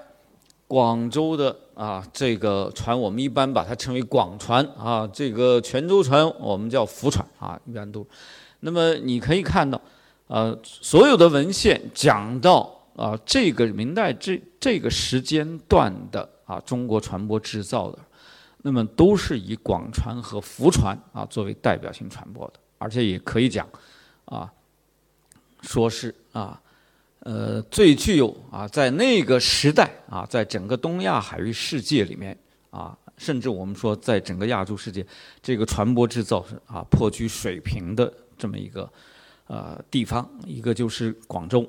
[0.66, 8.06] 广州的啊这个船，我们一般把它称为广船啊，这个泉州船我们叫福船啊，一般都。
[8.60, 9.78] 那么你可以看到。
[10.34, 17.98] 呃，所有的文献讲到啊，这个明代这这个时间段的啊，中国船舶制造的，
[18.62, 23.64] 那么都是以广船和福船啊作为代表性船舶的，而且也可以讲
[24.24, 24.52] 啊，
[25.62, 26.60] 说是啊，
[27.20, 32.36] 呃，最具有啊，在那个时代啊，在整个东亚海域世界里面
[32.70, 35.06] 啊，甚至我们说在整个亚洲世界，
[35.40, 38.90] 这个船舶制造是啊颇具水平的这么一个。
[39.46, 41.68] 呃，地方一个就是广州，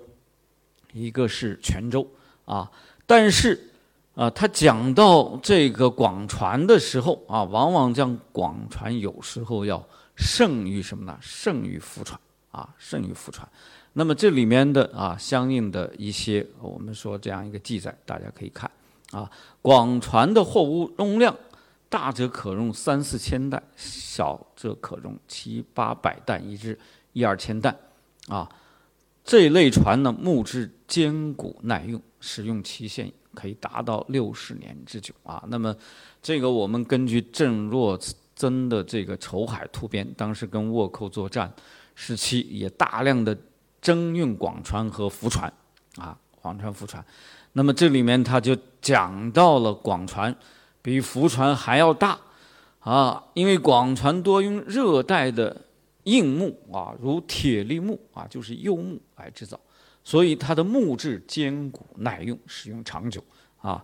[0.93, 2.07] 一个是泉州
[2.45, 2.71] 啊。
[3.05, 3.71] 但是
[4.15, 9.85] 啊，他讲到这个广船的时候啊，往往将广船有时候要
[10.15, 11.17] 胜于什么呢？
[11.21, 12.19] 胜于福船
[12.51, 13.47] 啊，胜于福船。
[13.97, 18.69] 那么这里面的啊，相应的一些我们说这样一个记载，大家可以看
[19.11, 19.29] 啊，
[19.61, 21.35] 广船的货物容量
[21.89, 26.77] 大则可容三四千担，小则可容七八百担一只，
[27.15, 27.75] 一二千担
[28.27, 28.47] 啊。
[29.23, 35.43] 这类船呢，木质坚固耐用，使用期限可以达到六十年之久啊。
[35.47, 35.75] 那么
[36.21, 37.99] 这个我们根据郑若
[38.35, 41.51] 曾的这个《筹海图编》，当时跟倭寇作战
[41.95, 43.35] 时期也大量的。
[43.81, 45.53] 征运广船和浮船，
[45.97, 47.05] 啊，广船、浮船，
[47.53, 50.35] 那么这里面他就讲到了广船
[50.81, 52.17] 比浮船还要大，
[52.79, 55.55] 啊，因为广船多用热带的
[56.05, 59.59] 硬木啊，如铁力木啊，就是柚木来制造，
[60.03, 63.23] 所以它的木质坚固耐用，使用长久
[63.57, 63.83] 啊。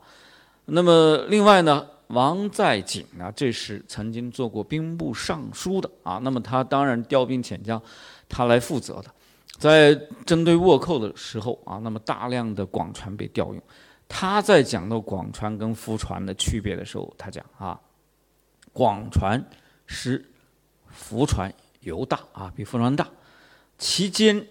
[0.65, 7.81] 那么另外呢，王在景啊，这是曾经做过兵部尚书的啊，那么他当然调兵遣将，
[8.29, 9.11] 他来负责的。
[9.57, 9.93] 在
[10.25, 13.61] 针对倭寇的时候啊，那么大量的广船被调用。
[14.07, 17.79] 他在讲到广船跟浮船的区别的时候，他讲啊，
[18.73, 19.43] 广船
[19.85, 20.23] 是
[20.89, 23.07] 浮船犹大啊，比浮船大，
[23.77, 24.47] 其坚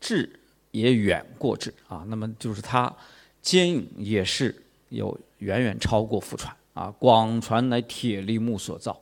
[0.00, 0.38] 质
[0.70, 2.04] 也远过之啊。
[2.06, 2.94] 那么就是它
[3.40, 4.54] 坚硬也是
[4.90, 6.94] 有远远超过浮船啊。
[6.98, 9.00] 广船乃铁力木所造，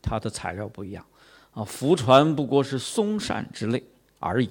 [0.00, 1.04] 它的材料不一样
[1.52, 1.64] 啊。
[1.64, 3.82] 浮船不过是松杉之类
[4.18, 4.48] 而已。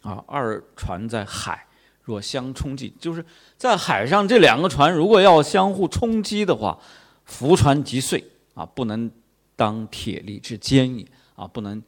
[0.00, 1.66] 啊，二船在海
[2.04, 3.22] 若相冲击，就是
[3.56, 6.78] 在海上这两个船如果要相互冲击的话，
[7.24, 9.10] 浮船即碎啊，不能
[9.56, 11.82] 当铁力之坚也啊，不能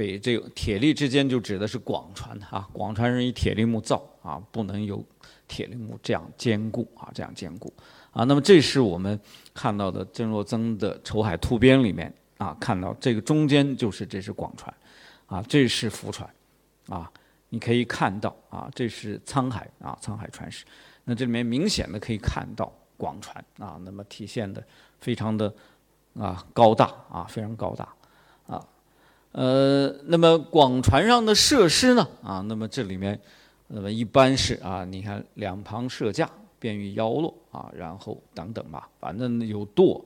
[0.00, 5.04] 被这个铁力之间就指的是广船啊，广船是以铁力木造啊，不能有
[5.46, 7.70] 铁力木这样坚固啊，这样坚固
[8.10, 8.24] 啊。
[8.24, 9.20] 那么这是我们
[9.52, 14.74] 看到的郑若曾的《筹海图编》里面啊，看到这个中间就是这是广船
[15.26, 16.26] 啊，这是浮船。
[16.88, 17.12] 啊，
[17.50, 20.64] 你可以看到啊，这是沧海啊，沧海船史。
[21.04, 24.64] 那这里面明显的可以看到广船啊，那么体现的
[24.98, 25.54] 非常的
[26.14, 27.86] 啊高大啊，非常高大。
[29.32, 33.18] 呃，那么广船上的设施呢啊，那么这里面
[33.68, 40.04] 那么一般是啊，你看两旁设架，便于摇落啊，然后等等吧，反正有舵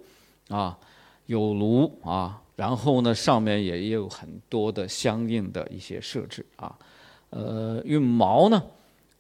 [0.49, 0.79] 啊，
[1.27, 2.41] 有炉啊。
[2.57, 6.73] 然后呢，上面也有很多的相应的一些设置啊，
[7.31, 8.63] 呃，运毛呢，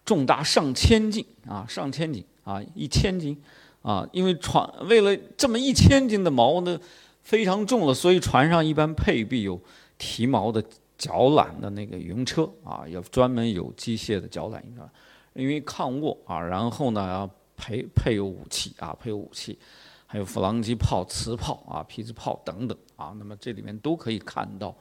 [0.04, 3.36] 重达上千斤啊，上千斤啊，一千斤
[3.82, 6.78] 啊，因为船为了这么一千斤的锚呢，
[7.22, 9.60] 非常重了，所以船上一般配备有
[9.98, 10.62] 提毛的
[10.96, 14.88] 绞缆的那个云车啊，有专门有机械的绞缆云车，
[15.34, 19.58] 因为抗倭啊，然后呢配配有武器啊，配有武器。
[20.06, 24.72] 还有弗朗机炮、磁炮啊、皮子炮等等啊，那么这里面都可以看到，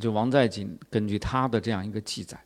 [0.00, 2.36] 就王在锦根据他的这样一个记载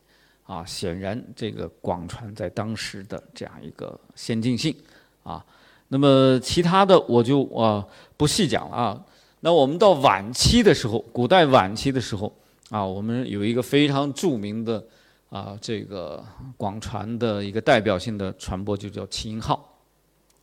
[0.43, 4.75] 啊，显然这个广船在当时的这样一个先进性
[5.23, 5.43] 啊，
[5.87, 7.83] 那么其他的我就啊
[8.15, 9.05] 不细讲了啊。
[9.41, 12.33] 那我们到晚期的时候，古代晚期的时候
[12.69, 14.83] 啊，我们有一个非常著名的
[15.29, 16.23] 啊这个
[16.57, 19.77] 广船的一个代表性的船舶，就叫齐英号，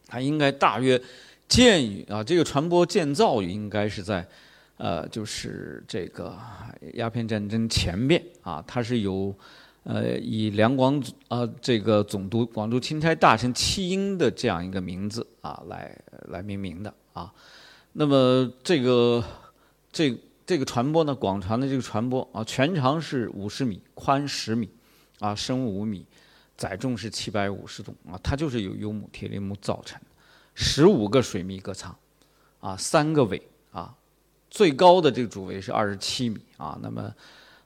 [0.07, 1.01] 它应该大约。
[1.49, 4.27] 建于啊，这个船舶建造于应该是在，
[4.79, 6.37] 呃，就是这个
[6.95, 9.33] 鸦片战争前面啊，它是由，
[9.85, 15.97] 呃，以两广啊这个总督广州钦差大臣戚英的这样一个名字啊来
[16.31, 17.33] 来命名的啊。
[17.99, 19.25] 那么这个
[19.91, 24.69] 这这个船舶呢，广船的这个船舶啊，全长是五十米，宽十米，
[25.19, 26.05] 啊，深五米，
[26.59, 29.99] 载重是七百五十吨啊，它就是由柚木、铁力木造成。
[30.53, 31.97] 十五个水密隔舱，
[32.61, 33.41] 啊，三个尾
[33.73, 33.95] 啊，
[34.51, 37.11] 最高的这个主尾是二十七米啊，那么，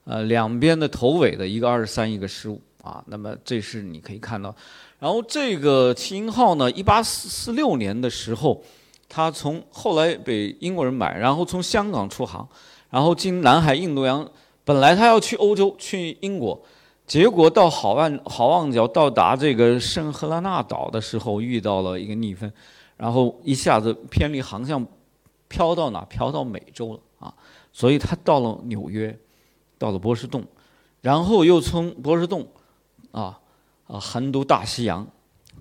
[0.04, 4.54] 呃，两边的头尾的一个二十三，一个十五啊，那么这是你可以看到。
[5.00, 8.62] 然后这个七英号呢，一八四四六年的时候，
[9.10, 12.48] 他从后来被英国人买，然后从香港出航，
[12.88, 14.26] 然后经南海、印度洋，
[14.64, 16.58] 本来他要去欧洲，去英国。
[17.06, 22.50] 结果到好望好望角到达这个圣赫拉纳岛的时候，遇到了一个逆风，
[22.96, 24.86] 然后一下子偏离航向，
[25.48, 26.04] 飘到哪？
[26.04, 27.34] 飘到美洲了啊！
[27.72, 29.18] 所以他到了纽约，
[29.76, 30.46] 到了波士顿，
[31.00, 32.46] 然后又从波士顿，
[33.10, 33.40] 啊
[33.88, 35.04] 啊横渡大西洋，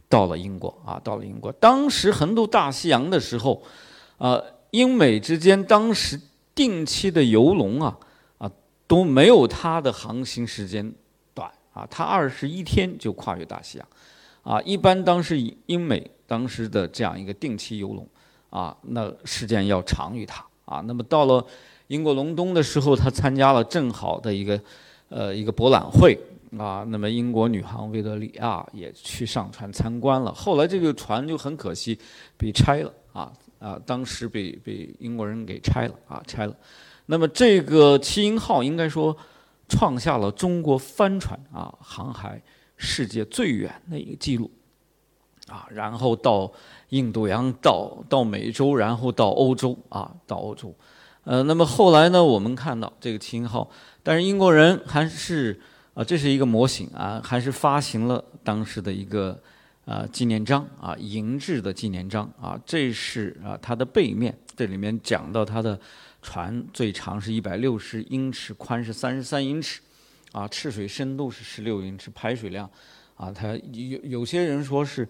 [0.10, 1.51] 到了英国啊，到了英国。
[1.53, 3.62] 当时横渡大西洋的时候，
[4.18, 4.41] 啊，
[4.72, 6.20] 英美之间当时
[6.53, 7.97] 定期的游轮啊
[8.39, 8.51] 啊
[8.88, 10.93] 都没有它的航行时间
[11.34, 11.49] 短。
[11.72, 13.88] 啊，它二十一天就跨越大西洋，
[14.41, 18.05] 啊，一般当时英美当时的这样一个定期游龙，
[18.49, 21.45] 啊，那时间要长于它，啊，那么到了
[21.88, 24.60] 英国隆冬的时候，他参加了正好的一个，
[25.10, 26.20] 呃，一个博览会，
[26.58, 30.34] 啊，那么英国女航维多利亚也去上船参观了。
[30.34, 32.00] 后来这个船就很可惜
[32.38, 36.56] 被拆了啊啊，当时被被英国人给拆了啊拆了。
[37.06, 39.16] 那么这个七英号应该说
[39.68, 42.41] 创下了中国帆船啊航海
[42.78, 44.50] 世界最远的一个记录
[45.50, 46.52] 啊，然后到
[46.89, 50.74] 印度洋，到到美洲，然后到欧洲啊，到欧洲。
[51.26, 53.70] 呃，那么后来呢，我们看到这个七英号，
[54.02, 55.62] 但是英国人还是。
[56.00, 59.38] 啊，这是一个模型啊，还是发行了当时的一个
[59.84, 62.58] 啊纪念章啊，银质的纪念章啊。
[62.66, 65.78] 这是啊它的背面，这里面讲到它的
[66.22, 69.82] 船最长是一百六十英尺，宽是三十三英尺，
[70.32, 72.70] 啊，赤水深度是十六英尺，排水量
[73.18, 75.06] 啊，它有有些人说是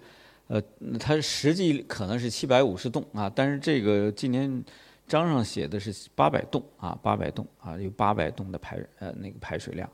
[0.48, 0.60] 呃，
[0.98, 4.60] 它实际可能是七百五十栋啊，但是这个纪念
[5.06, 9.88] 章上写的是八百栋啊，八百栋啊，有八百栋的排呃那个排水量。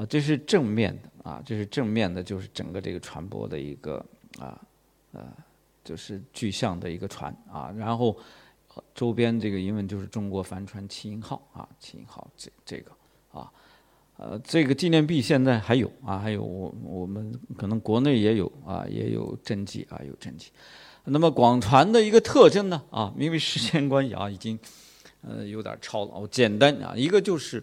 [0.00, 4.02] 啊，这是正面的啊，这是正面的，就是整个这个船舶的一个
[4.38, 4.58] 啊，
[5.12, 5.30] 呃，
[5.84, 8.16] 就是具象的一个船啊，然后
[8.94, 12.90] 周边这个英文就是中国帆船七英号啊，七英号这这个
[13.30, 13.52] 啊，
[14.16, 20.50] 呃，这个纪念币现在还有啊，还有我我们可能国内也有啊，也有真迹啊，有真迹。
[21.04, 24.58] 那么广船的一个特征呢啊，因为时间关系啊，已经
[25.20, 27.62] 呃有点超了，我简单啊，一个就是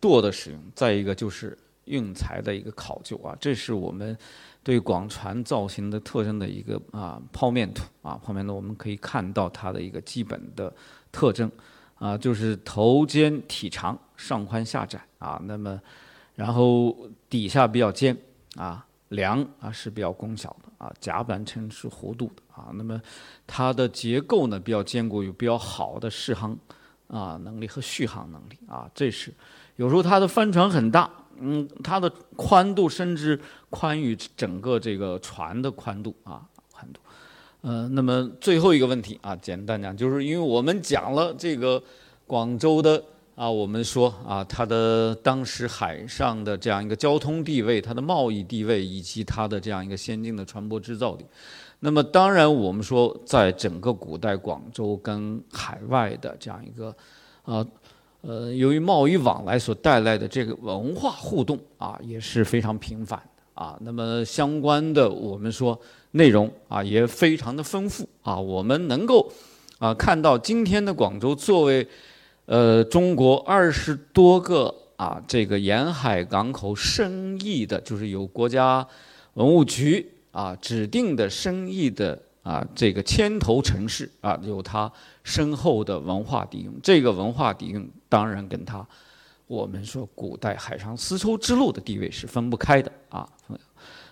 [0.00, 1.58] 舵的使用，再一个就是。
[1.86, 4.16] 运材的一个考究啊，这是我们
[4.62, 10.72] 对广船造型的特征的一个啊剖面图啊，剖面图我们可以看到它的一个基本的
[11.12, 11.50] 特征
[11.96, 15.78] 啊，就是头尖体长，上宽下窄啊，那么
[16.34, 16.96] 然后
[17.28, 18.16] 底下比较尖
[18.56, 23.00] 啊，梁啊是比较弓小的啊，甲板层是弧度的啊，那么
[23.46, 26.56] 它的结构呢比较坚固，有比较好的适航
[27.08, 29.32] 啊能力和续航能力啊，这是
[29.76, 31.10] 有时候它的帆船很大。
[31.40, 33.38] 嗯，它的宽度甚至
[33.70, 37.00] 宽于整个这个船的宽度啊，宽度。
[37.62, 41.82] 呃，那么最后一个问题啊，简单讲，就是因为我们讲了这个
[42.26, 43.02] 广州的
[43.34, 51.24] 啊，我们说啊，它的当时海上的这样一个交通地位、它的贸易地位以及它的这样一个先进的船舶制造力。
[51.80, 56.94] 那么当然，我们说在整个古代广州跟海外的这样一个
[57.44, 57.66] 啊。
[58.26, 63.78] 呃，由于贸易往来所带来的这个文化互动啊，也是非常频繁的啊。
[63.82, 65.78] 那么相关的我们说
[66.12, 68.40] 内容啊，也非常的丰富啊。
[68.40, 69.30] 我们能够
[69.78, 71.86] 啊看到今天的广州作为
[72.46, 78.86] 呃中国二十多个啊这个沿海港口生意的，就是有国家
[79.34, 82.18] 文物局啊指定的生意的。
[82.44, 84.92] 啊，这个牵头城市啊，有它
[85.22, 86.78] 深厚的文化底蕴。
[86.82, 88.86] 这个文化底蕴当然跟它，
[89.46, 93.26] 我们说古代海上丝绸之路的地位是分不开的啊。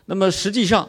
[0.06, 0.88] 那么实际上，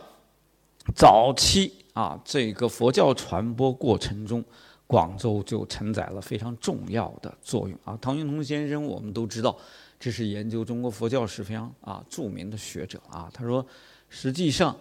[0.95, 4.41] 早期啊，这个佛教传播过程中，
[4.87, 7.97] 广州就承载了非常重要的作用啊。
[7.99, 9.53] 唐云同先生，我们都知道，
[9.99, 13.29] 这是研究中国佛教史非常啊著名的学者啊。
[13.33, 13.65] 他说，
[14.07, 14.73] 实际上。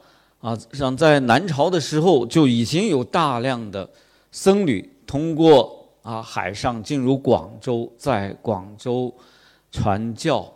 [0.43, 3.89] 啊，像在南朝的时候就已经有大量的
[4.33, 9.15] 僧侣通过啊海上进入广州，在广州
[9.71, 10.53] 传教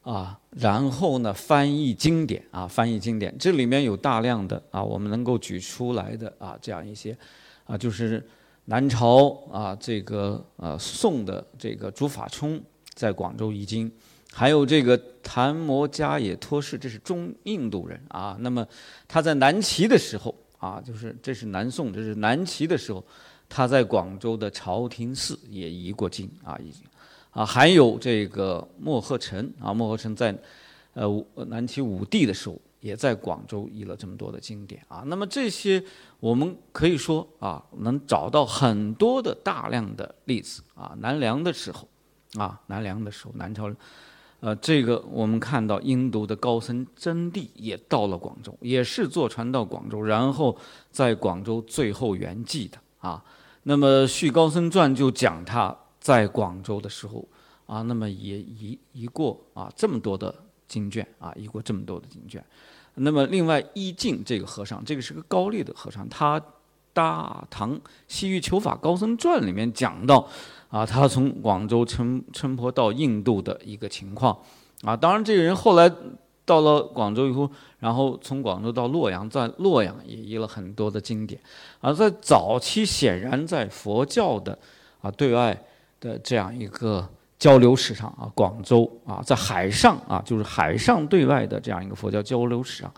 [0.00, 7.14] 啊，然后呢翻译经典啊，翻译经典，这里面有大量的啊，我们能够举出来的啊这样一些
[7.66, 8.26] 啊，就是
[8.64, 12.58] 南朝啊这个呃宋的这个竺法冲
[12.94, 13.92] 在广州已经。
[14.38, 18.36] 还有这个昙摩迦也托氏，这是中印度人啊。
[18.40, 18.66] 那么
[19.08, 23.02] 他在南齐的时候啊，就是这是南宋，这是南齐的时候，
[23.48, 26.82] 他在广州的朝廷寺也移过经啊，已经
[27.30, 27.46] 啊。
[27.46, 30.36] 还有这个莫赫成啊，莫赫成在
[30.92, 35.02] 呃南齐武帝的时候，也在广州译了这么多的经典啊。
[35.06, 35.82] 那么这些
[36.20, 40.94] 我们可以说啊，能找到很多的大量的例子啊。
[41.00, 41.88] 南梁的时候
[42.34, 43.74] 啊，南梁的时候，南朝。
[44.46, 50.56] 呃，这个我们看到印度的高僧真谛也到了广州，也是坐船到广州，然后
[50.92, 53.20] 在广州最后圆寂的啊。
[53.64, 57.26] 那么《续高僧传》就讲他在广州的时候
[57.66, 60.32] 啊，那么也移移过啊这么多的
[60.68, 62.40] 经卷啊，移过这么多的经卷。
[62.94, 66.38] 那么另外一静这个和尚，这个是个高丽的和尚，他
[66.92, 70.28] 《大唐西域求法高僧传》里面讲到。
[70.68, 74.36] 啊，他从广州乘乘坡到印度的一个情况，
[74.82, 75.90] 啊，当然这个人后来
[76.44, 81.40] 到了广州以后，然后从广州到洛阳，在洛阳也译了很多的经典，
[81.80, 84.58] 而在早期显然在佛教的
[85.00, 85.56] 啊对外
[86.00, 87.08] 的这样一个
[87.38, 92.92] 交流史上啊，广州啊，在海上啊，就是海上对外的这样一个佛教交流史上，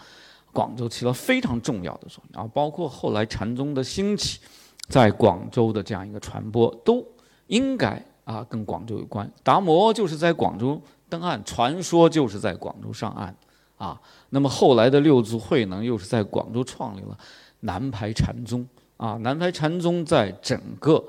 [0.52, 2.50] 广州起了非常重要的作用啊。
[2.52, 4.40] 包括后来禅宗的兴起，
[4.88, 7.04] 在广州的这样一个传播，都
[7.48, 9.30] 应该啊跟广州有关。
[9.42, 13.36] 达摩就是在广州登岸，传说就是在广州上岸
[13.76, 14.00] 啊。
[14.30, 17.18] 那么后来的六祖慧能又是在广州创立了
[17.60, 19.18] 南派禅宗啊。
[19.20, 21.04] 南派禅宗在整个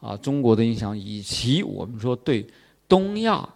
[0.00, 2.46] 啊中国的影响，以及我们说对。
[2.88, 3.46] 东亚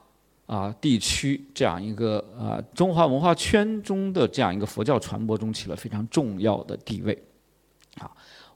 [0.44, 7.18] 啊地区这样一个啊中华文化圈中的这样一个佛教传播中起了非常重要的地位，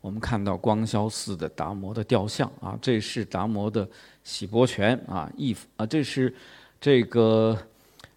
[0.06, 3.88] 我们看到光孝寺的达摩的雕像啊，这是达摩的
[4.22, 6.32] 喜钵泉啊，义啊，这是
[6.80, 7.58] 这个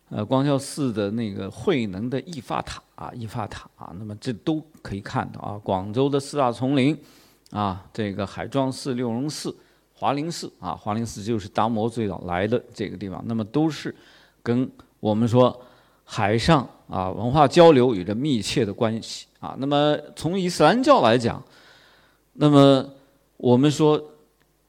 [0.09, 6.95] 呃光孝寺的那个慧能的义法塔啊，义法塔啊，那么这都可以看到啊，广州的四大丛林
[7.49, 9.55] 啊，这个海庄寺、六榕寺。
[9.95, 13.93] 华林寺啊，华林寺就是达摩最早来的这个地方，那么都是
[14.43, 14.69] 跟
[14.99, 15.59] 我们说
[16.05, 19.55] 海上啊文化交流有着密切的关系啊。
[19.57, 21.43] 那么从伊斯兰教来讲，
[22.41, 22.89] 那么
[23.35, 24.01] 我们说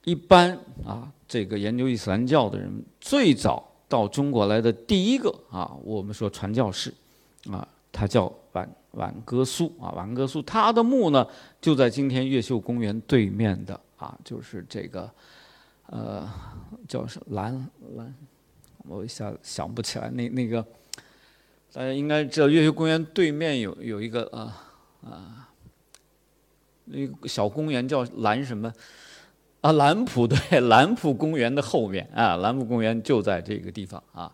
[0.02, 2.68] 一般啊，这个研究伊斯兰教的人
[3.00, 6.92] 最早到中国来的第一个啊，我们说传教士
[7.48, 11.24] 啊，他叫晚晚哥苏啊，晚哥苏，他的墓呢
[11.60, 13.78] 就在今天越秀公园对面的。
[14.00, 15.10] 啊，就是这个，
[15.88, 16.26] 呃，
[16.88, 17.52] 叫什蓝
[17.94, 18.14] 蓝，
[18.88, 20.08] 我一下想不起来。
[20.08, 20.64] 那那个，
[21.70, 24.72] 大家应该知道，越秀公园对面有有一个啊
[25.04, 25.49] 啊，
[26.90, 28.72] 那个小公园叫蓝什么？
[29.60, 30.38] 啊，蓝浦对，
[30.68, 34.32] 蓝浦公园的后面啊，蓝浦公园就在这个地方啊，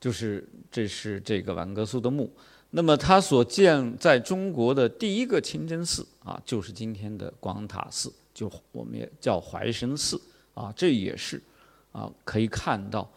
[0.00, 2.32] 就是这是这个晚格苏的墓。
[2.70, 8.12] 那么他所建在中国的第一个清真寺啊，就是今天的广塔寺。
[8.32, 10.18] 就我们也叫怀神寺
[10.54, 11.42] 啊，这也是
[11.90, 13.10] 啊，可以看到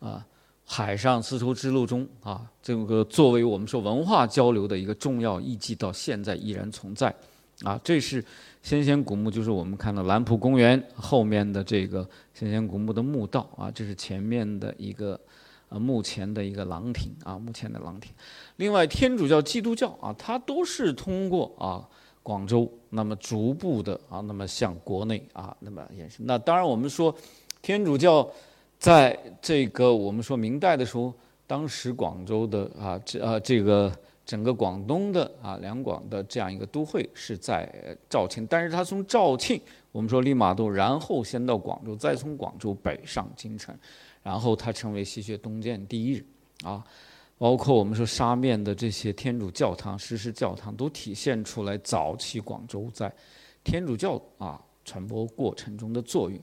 [0.00, 0.26] 啊，
[0.64, 7.14] 海上丝绸之路中啊，这个作为我们说文化交流的一个重要遗迹，到现在依然存在
[7.62, 7.80] 啊。
[7.84, 8.24] 这是
[8.62, 15.20] 先贤古墓，就是我们看到兰浦公园后面的这个先贤古墓的墓道啊，这是前面的一个
[15.68, 18.12] 啊，目前的一个廊亭啊，目前的廊亭。
[18.56, 21.88] 另外，天主教、基督教啊，它都是通过啊。
[22.26, 26.26] 广州，那么逐步的啊，那么向国内啊，那么延伸。
[26.26, 27.14] 那当然，我们说
[27.62, 28.28] 天主教
[28.80, 31.14] 在这个我们说明代的时候，
[31.46, 33.92] 当时广州的啊，这啊这个
[34.26, 39.58] 整个广东的啊两广的这样一个都会是在肇庆，但是他从肇庆，
[39.92, 43.72] 我们说利玛窦，然后先到广州，再从广州北上京城，
[44.24, 46.24] 然后他成为西学东渐第一人
[46.64, 46.84] 啊。
[47.38, 53.12] 包括我们说沙面的这些天主教堂、石狮教堂，都体现出来早期广州在
[53.62, 56.40] 天主教啊传播过程中的作用。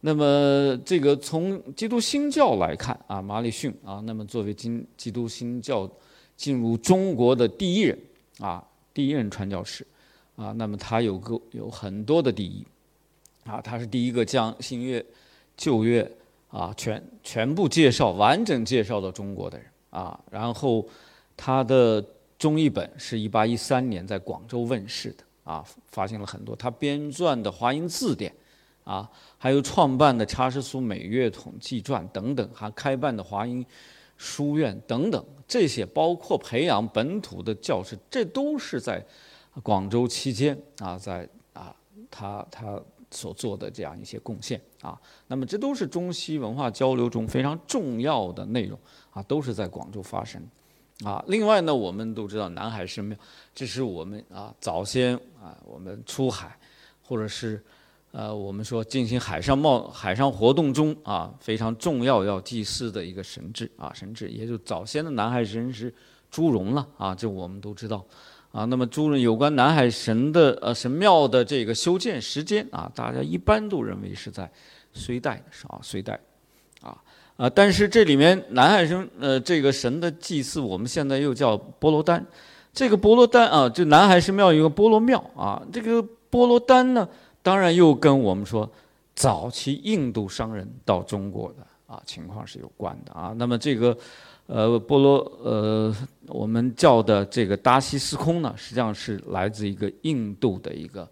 [0.00, 5.90] 那么，这个从基督新教来看啊，马里逊啊，那么作为今基督新教
[6.38, 7.98] 进入中国的第一人
[8.38, 9.86] 啊，第一任传教士
[10.36, 12.64] 啊，那么他有个有很多的第一
[13.44, 15.04] 啊，他是第一个将新月、
[15.54, 16.10] 旧月
[16.48, 19.66] 啊全全部介绍、完整介绍到中国的人。
[19.90, 20.86] 啊，然后
[21.34, 22.04] 他的
[22.38, 26.54] 中译本是一八一三年在广州问世的啊，发行了很多。
[26.54, 28.30] 他编撰的华音字典
[28.84, 33.64] 啊，还有创办的查士苏美月统计传等等，还开办的华英
[34.18, 39.02] 书院等等，这些包括培养本土的教师，这都是在
[39.62, 41.74] 广州期间啊，在啊
[42.10, 42.78] 他他
[43.10, 45.00] 所做的这样一些贡献啊。
[45.28, 48.78] 那么这都是中西文化交流中非常重要的内容。
[49.10, 50.40] 啊，都是在广州发生，
[51.02, 53.18] 啊，另外呢，我们都知道南海神庙，
[53.52, 56.56] 这是我们啊早先啊我们出海，
[57.02, 57.60] 或者是
[58.10, 65.92] 呃我们说进行海上贸海上活动中啊非常重要要祭祀的一个神志啊神志，也就早先的南海神是
[66.30, 68.04] 朱融了啊，这我们都知道
[68.52, 68.64] 啊。
[68.64, 74.50] 那么朱融有关南海神的呃神庙的这个修建时间啊，大家一般都认为是在
[74.92, 76.18] 隋代的时候，隋代
[76.80, 76.96] 啊。
[77.36, 82.26] 啊，但是这里面南海神呃这个神的祭祀，我们现在又叫波罗丹。
[82.72, 85.62] 这个波罗丹啊，就南海神庙有个波罗庙啊。
[85.72, 87.08] 这个波罗丹呢，
[87.48, 88.70] 当然又跟我们说
[89.14, 93.32] 早期印度商人到中国的啊情况是有关的啊。
[93.38, 93.96] 那么这个
[94.44, 95.96] 呃波罗呃
[96.26, 101.08] 我们叫的这个达西斯空呢，实际上是来自一个印度的一个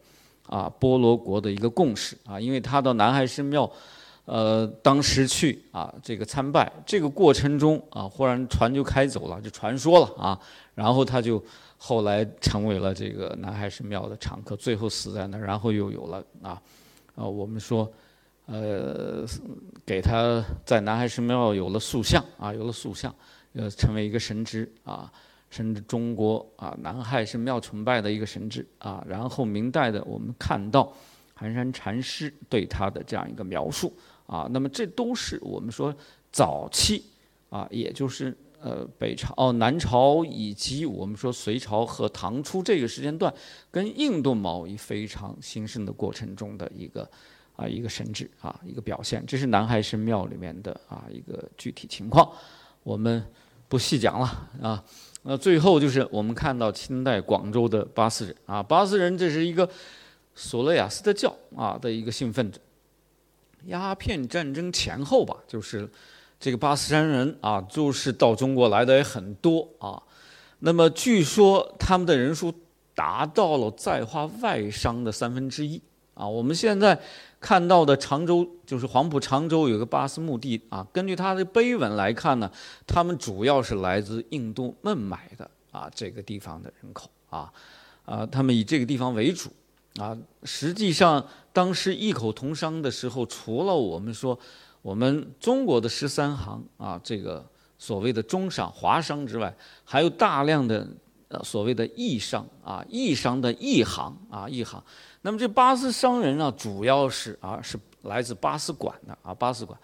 [0.47, 3.71] 啊波罗国的一个共识啊，因为他到南海神庙。
[4.27, 10.37] 呃，当时去啊，这个参拜，这个过程中啊，忽然船就开走了，就传说了啊，
[10.75, 11.41] 然后他就
[11.77, 16.61] 后来成为了这个南海神庙的常客，最后死在那儿，然后又有了啊，
[17.15, 17.91] 啊，我们说
[18.47, 19.25] 呃，
[19.85, 23.15] 给他在南海神庙有了塑像啊，有了塑像，
[23.53, 25.13] 呃，成为一个神祗啊，
[25.51, 29.05] 甚至中国啊南海神庙崇拜的一个神祗啊。
[29.07, 30.93] 然后明代的我们看到
[31.35, 33.93] 寒山禅师对他的这样一个描述
[34.27, 35.95] 啊，那么这都是我们说
[36.33, 37.05] 早期
[37.51, 43.33] 啊，也就是呃北朝、哦南朝以及我们说隋朝和唐初这个时间段
[43.71, 47.09] 跟印度贸易非常兴盛的过程中的一个。
[47.57, 52.31] 啊，一个神智啊，一个表现，这是南海神庙里面的啊一个具体情况，
[52.83, 53.25] 我们
[53.67, 54.27] 不细讲了
[54.61, 54.85] 啊。
[55.23, 59.67] 那最后就是我们看到清代广州的巴斯人啊，巴斯人这是一个
[60.35, 62.61] 索罗亚斯德教啊的一个兴奋者。
[63.65, 65.89] 鸦片战争前后吧，就是
[66.39, 70.03] 这个巴斯山人啊，就是到中国来的也很多啊。
[70.61, 72.53] 那么据说他们的人数
[72.95, 75.81] 达到了在华外商的三分之一
[76.15, 76.27] 啊。
[76.27, 76.99] 我们现在。
[77.39, 82.51] 看到的常州就是黄埔常州有个巴斯墓地啊，根据它的碑文来看呢，
[82.87, 87.53] 他们主要是来自印度孟买的啊这个地方的人口啊，
[88.05, 89.51] 啊他们以这个地方为主
[89.99, 90.17] 啊。
[90.43, 94.37] 实际上当时异口同声的时候，除了我们说
[94.87, 97.45] 我们中国的十三行啊这个
[97.77, 100.87] 所谓的中商华商之外，还有大量的
[101.27, 104.81] 呃所谓的异商啊异商的异行啊异行。
[105.23, 109.77] 那么这巴斯商人呢，主要是啊是来自巴斯馆的啊巴斯馆，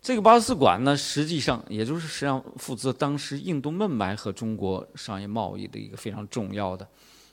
[0.00, 6.88] 这个巴斯馆呢，实际上也就是实际上负责当时印度孟买和中国商业贸易的一个非常重要的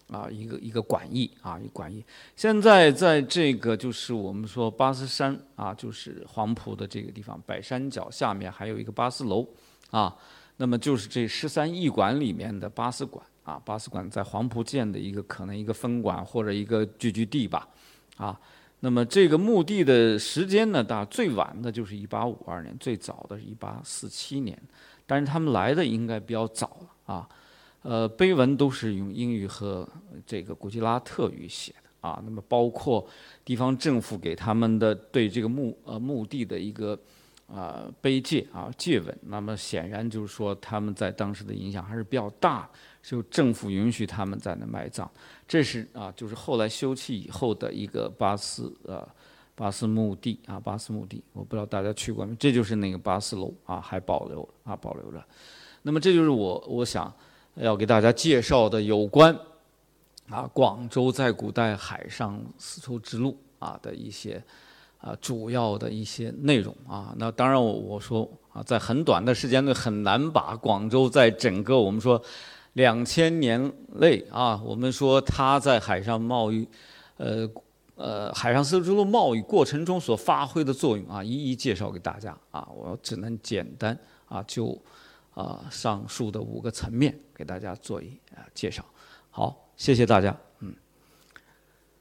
[0.10, 2.04] 啊一个一个馆驿啊一馆驿。
[2.36, 9.47] 现在在这个就是我们说巴斯山啊，就是黄埔的这个地方百山脚下面还有一个巴斯楼
[9.91, 10.16] 啊，
[10.58, 13.26] 那么就是这十三驿馆里面的巴斯馆。
[13.43, 17.68] 啊，巴斯馆在黄埔建的一个可能一个分馆或者一个聚居地吧，
[18.16, 18.39] 啊，
[18.80, 24.58] 那么这个墓地的时间呢，大最晚的就是一八五二年，最早的是一八四七年，
[25.06, 27.28] 但是他们来的应该比较早了啊，
[27.84, 29.88] 呃，碑文都是用英语和
[30.26, 33.08] 这个古吉拉特语写的啊，那么包括
[33.46, 37.00] 地方政府给他们的对这个墓呃墓地的一个
[37.48, 42.70] 啊碑界啊界文，那么显然就是说他们在当时的影响还是比较大。
[43.02, 45.06] 就政府允许他们在那埋葬，
[45.46, 49.06] 这是啊，就是后来修葺以后的一个巴斯呃
[49.56, 52.34] 巴斯墓地啊，巴斯墓地，我不知道大家去过没？
[52.38, 55.22] 这就是那个巴斯楼啊，还保留啊，保留着。
[55.82, 57.14] 那么这就是我我想
[57.56, 59.38] 要给大家介绍的有关
[60.30, 64.43] 啊广州在古代海上丝绸之路啊的一些
[64.99, 67.14] 啊主要的一些内容啊。
[67.18, 72.22] 那当然我我说啊，在很短的时间内很难把广州在整个我们说。
[72.74, 76.68] 两千年内啊，我们说它在海上贸易，
[77.18, 77.47] 呃
[77.95, 83.95] 呃，海上丝绸之路贸易过程中所发挥的作用啊，一一介绍给大家啊，我只能简单
[84.28, 84.76] 啊，就
[85.34, 88.84] 啊上述的五个层面给大家做一啊介绍。
[89.30, 90.36] 好，谢谢大家。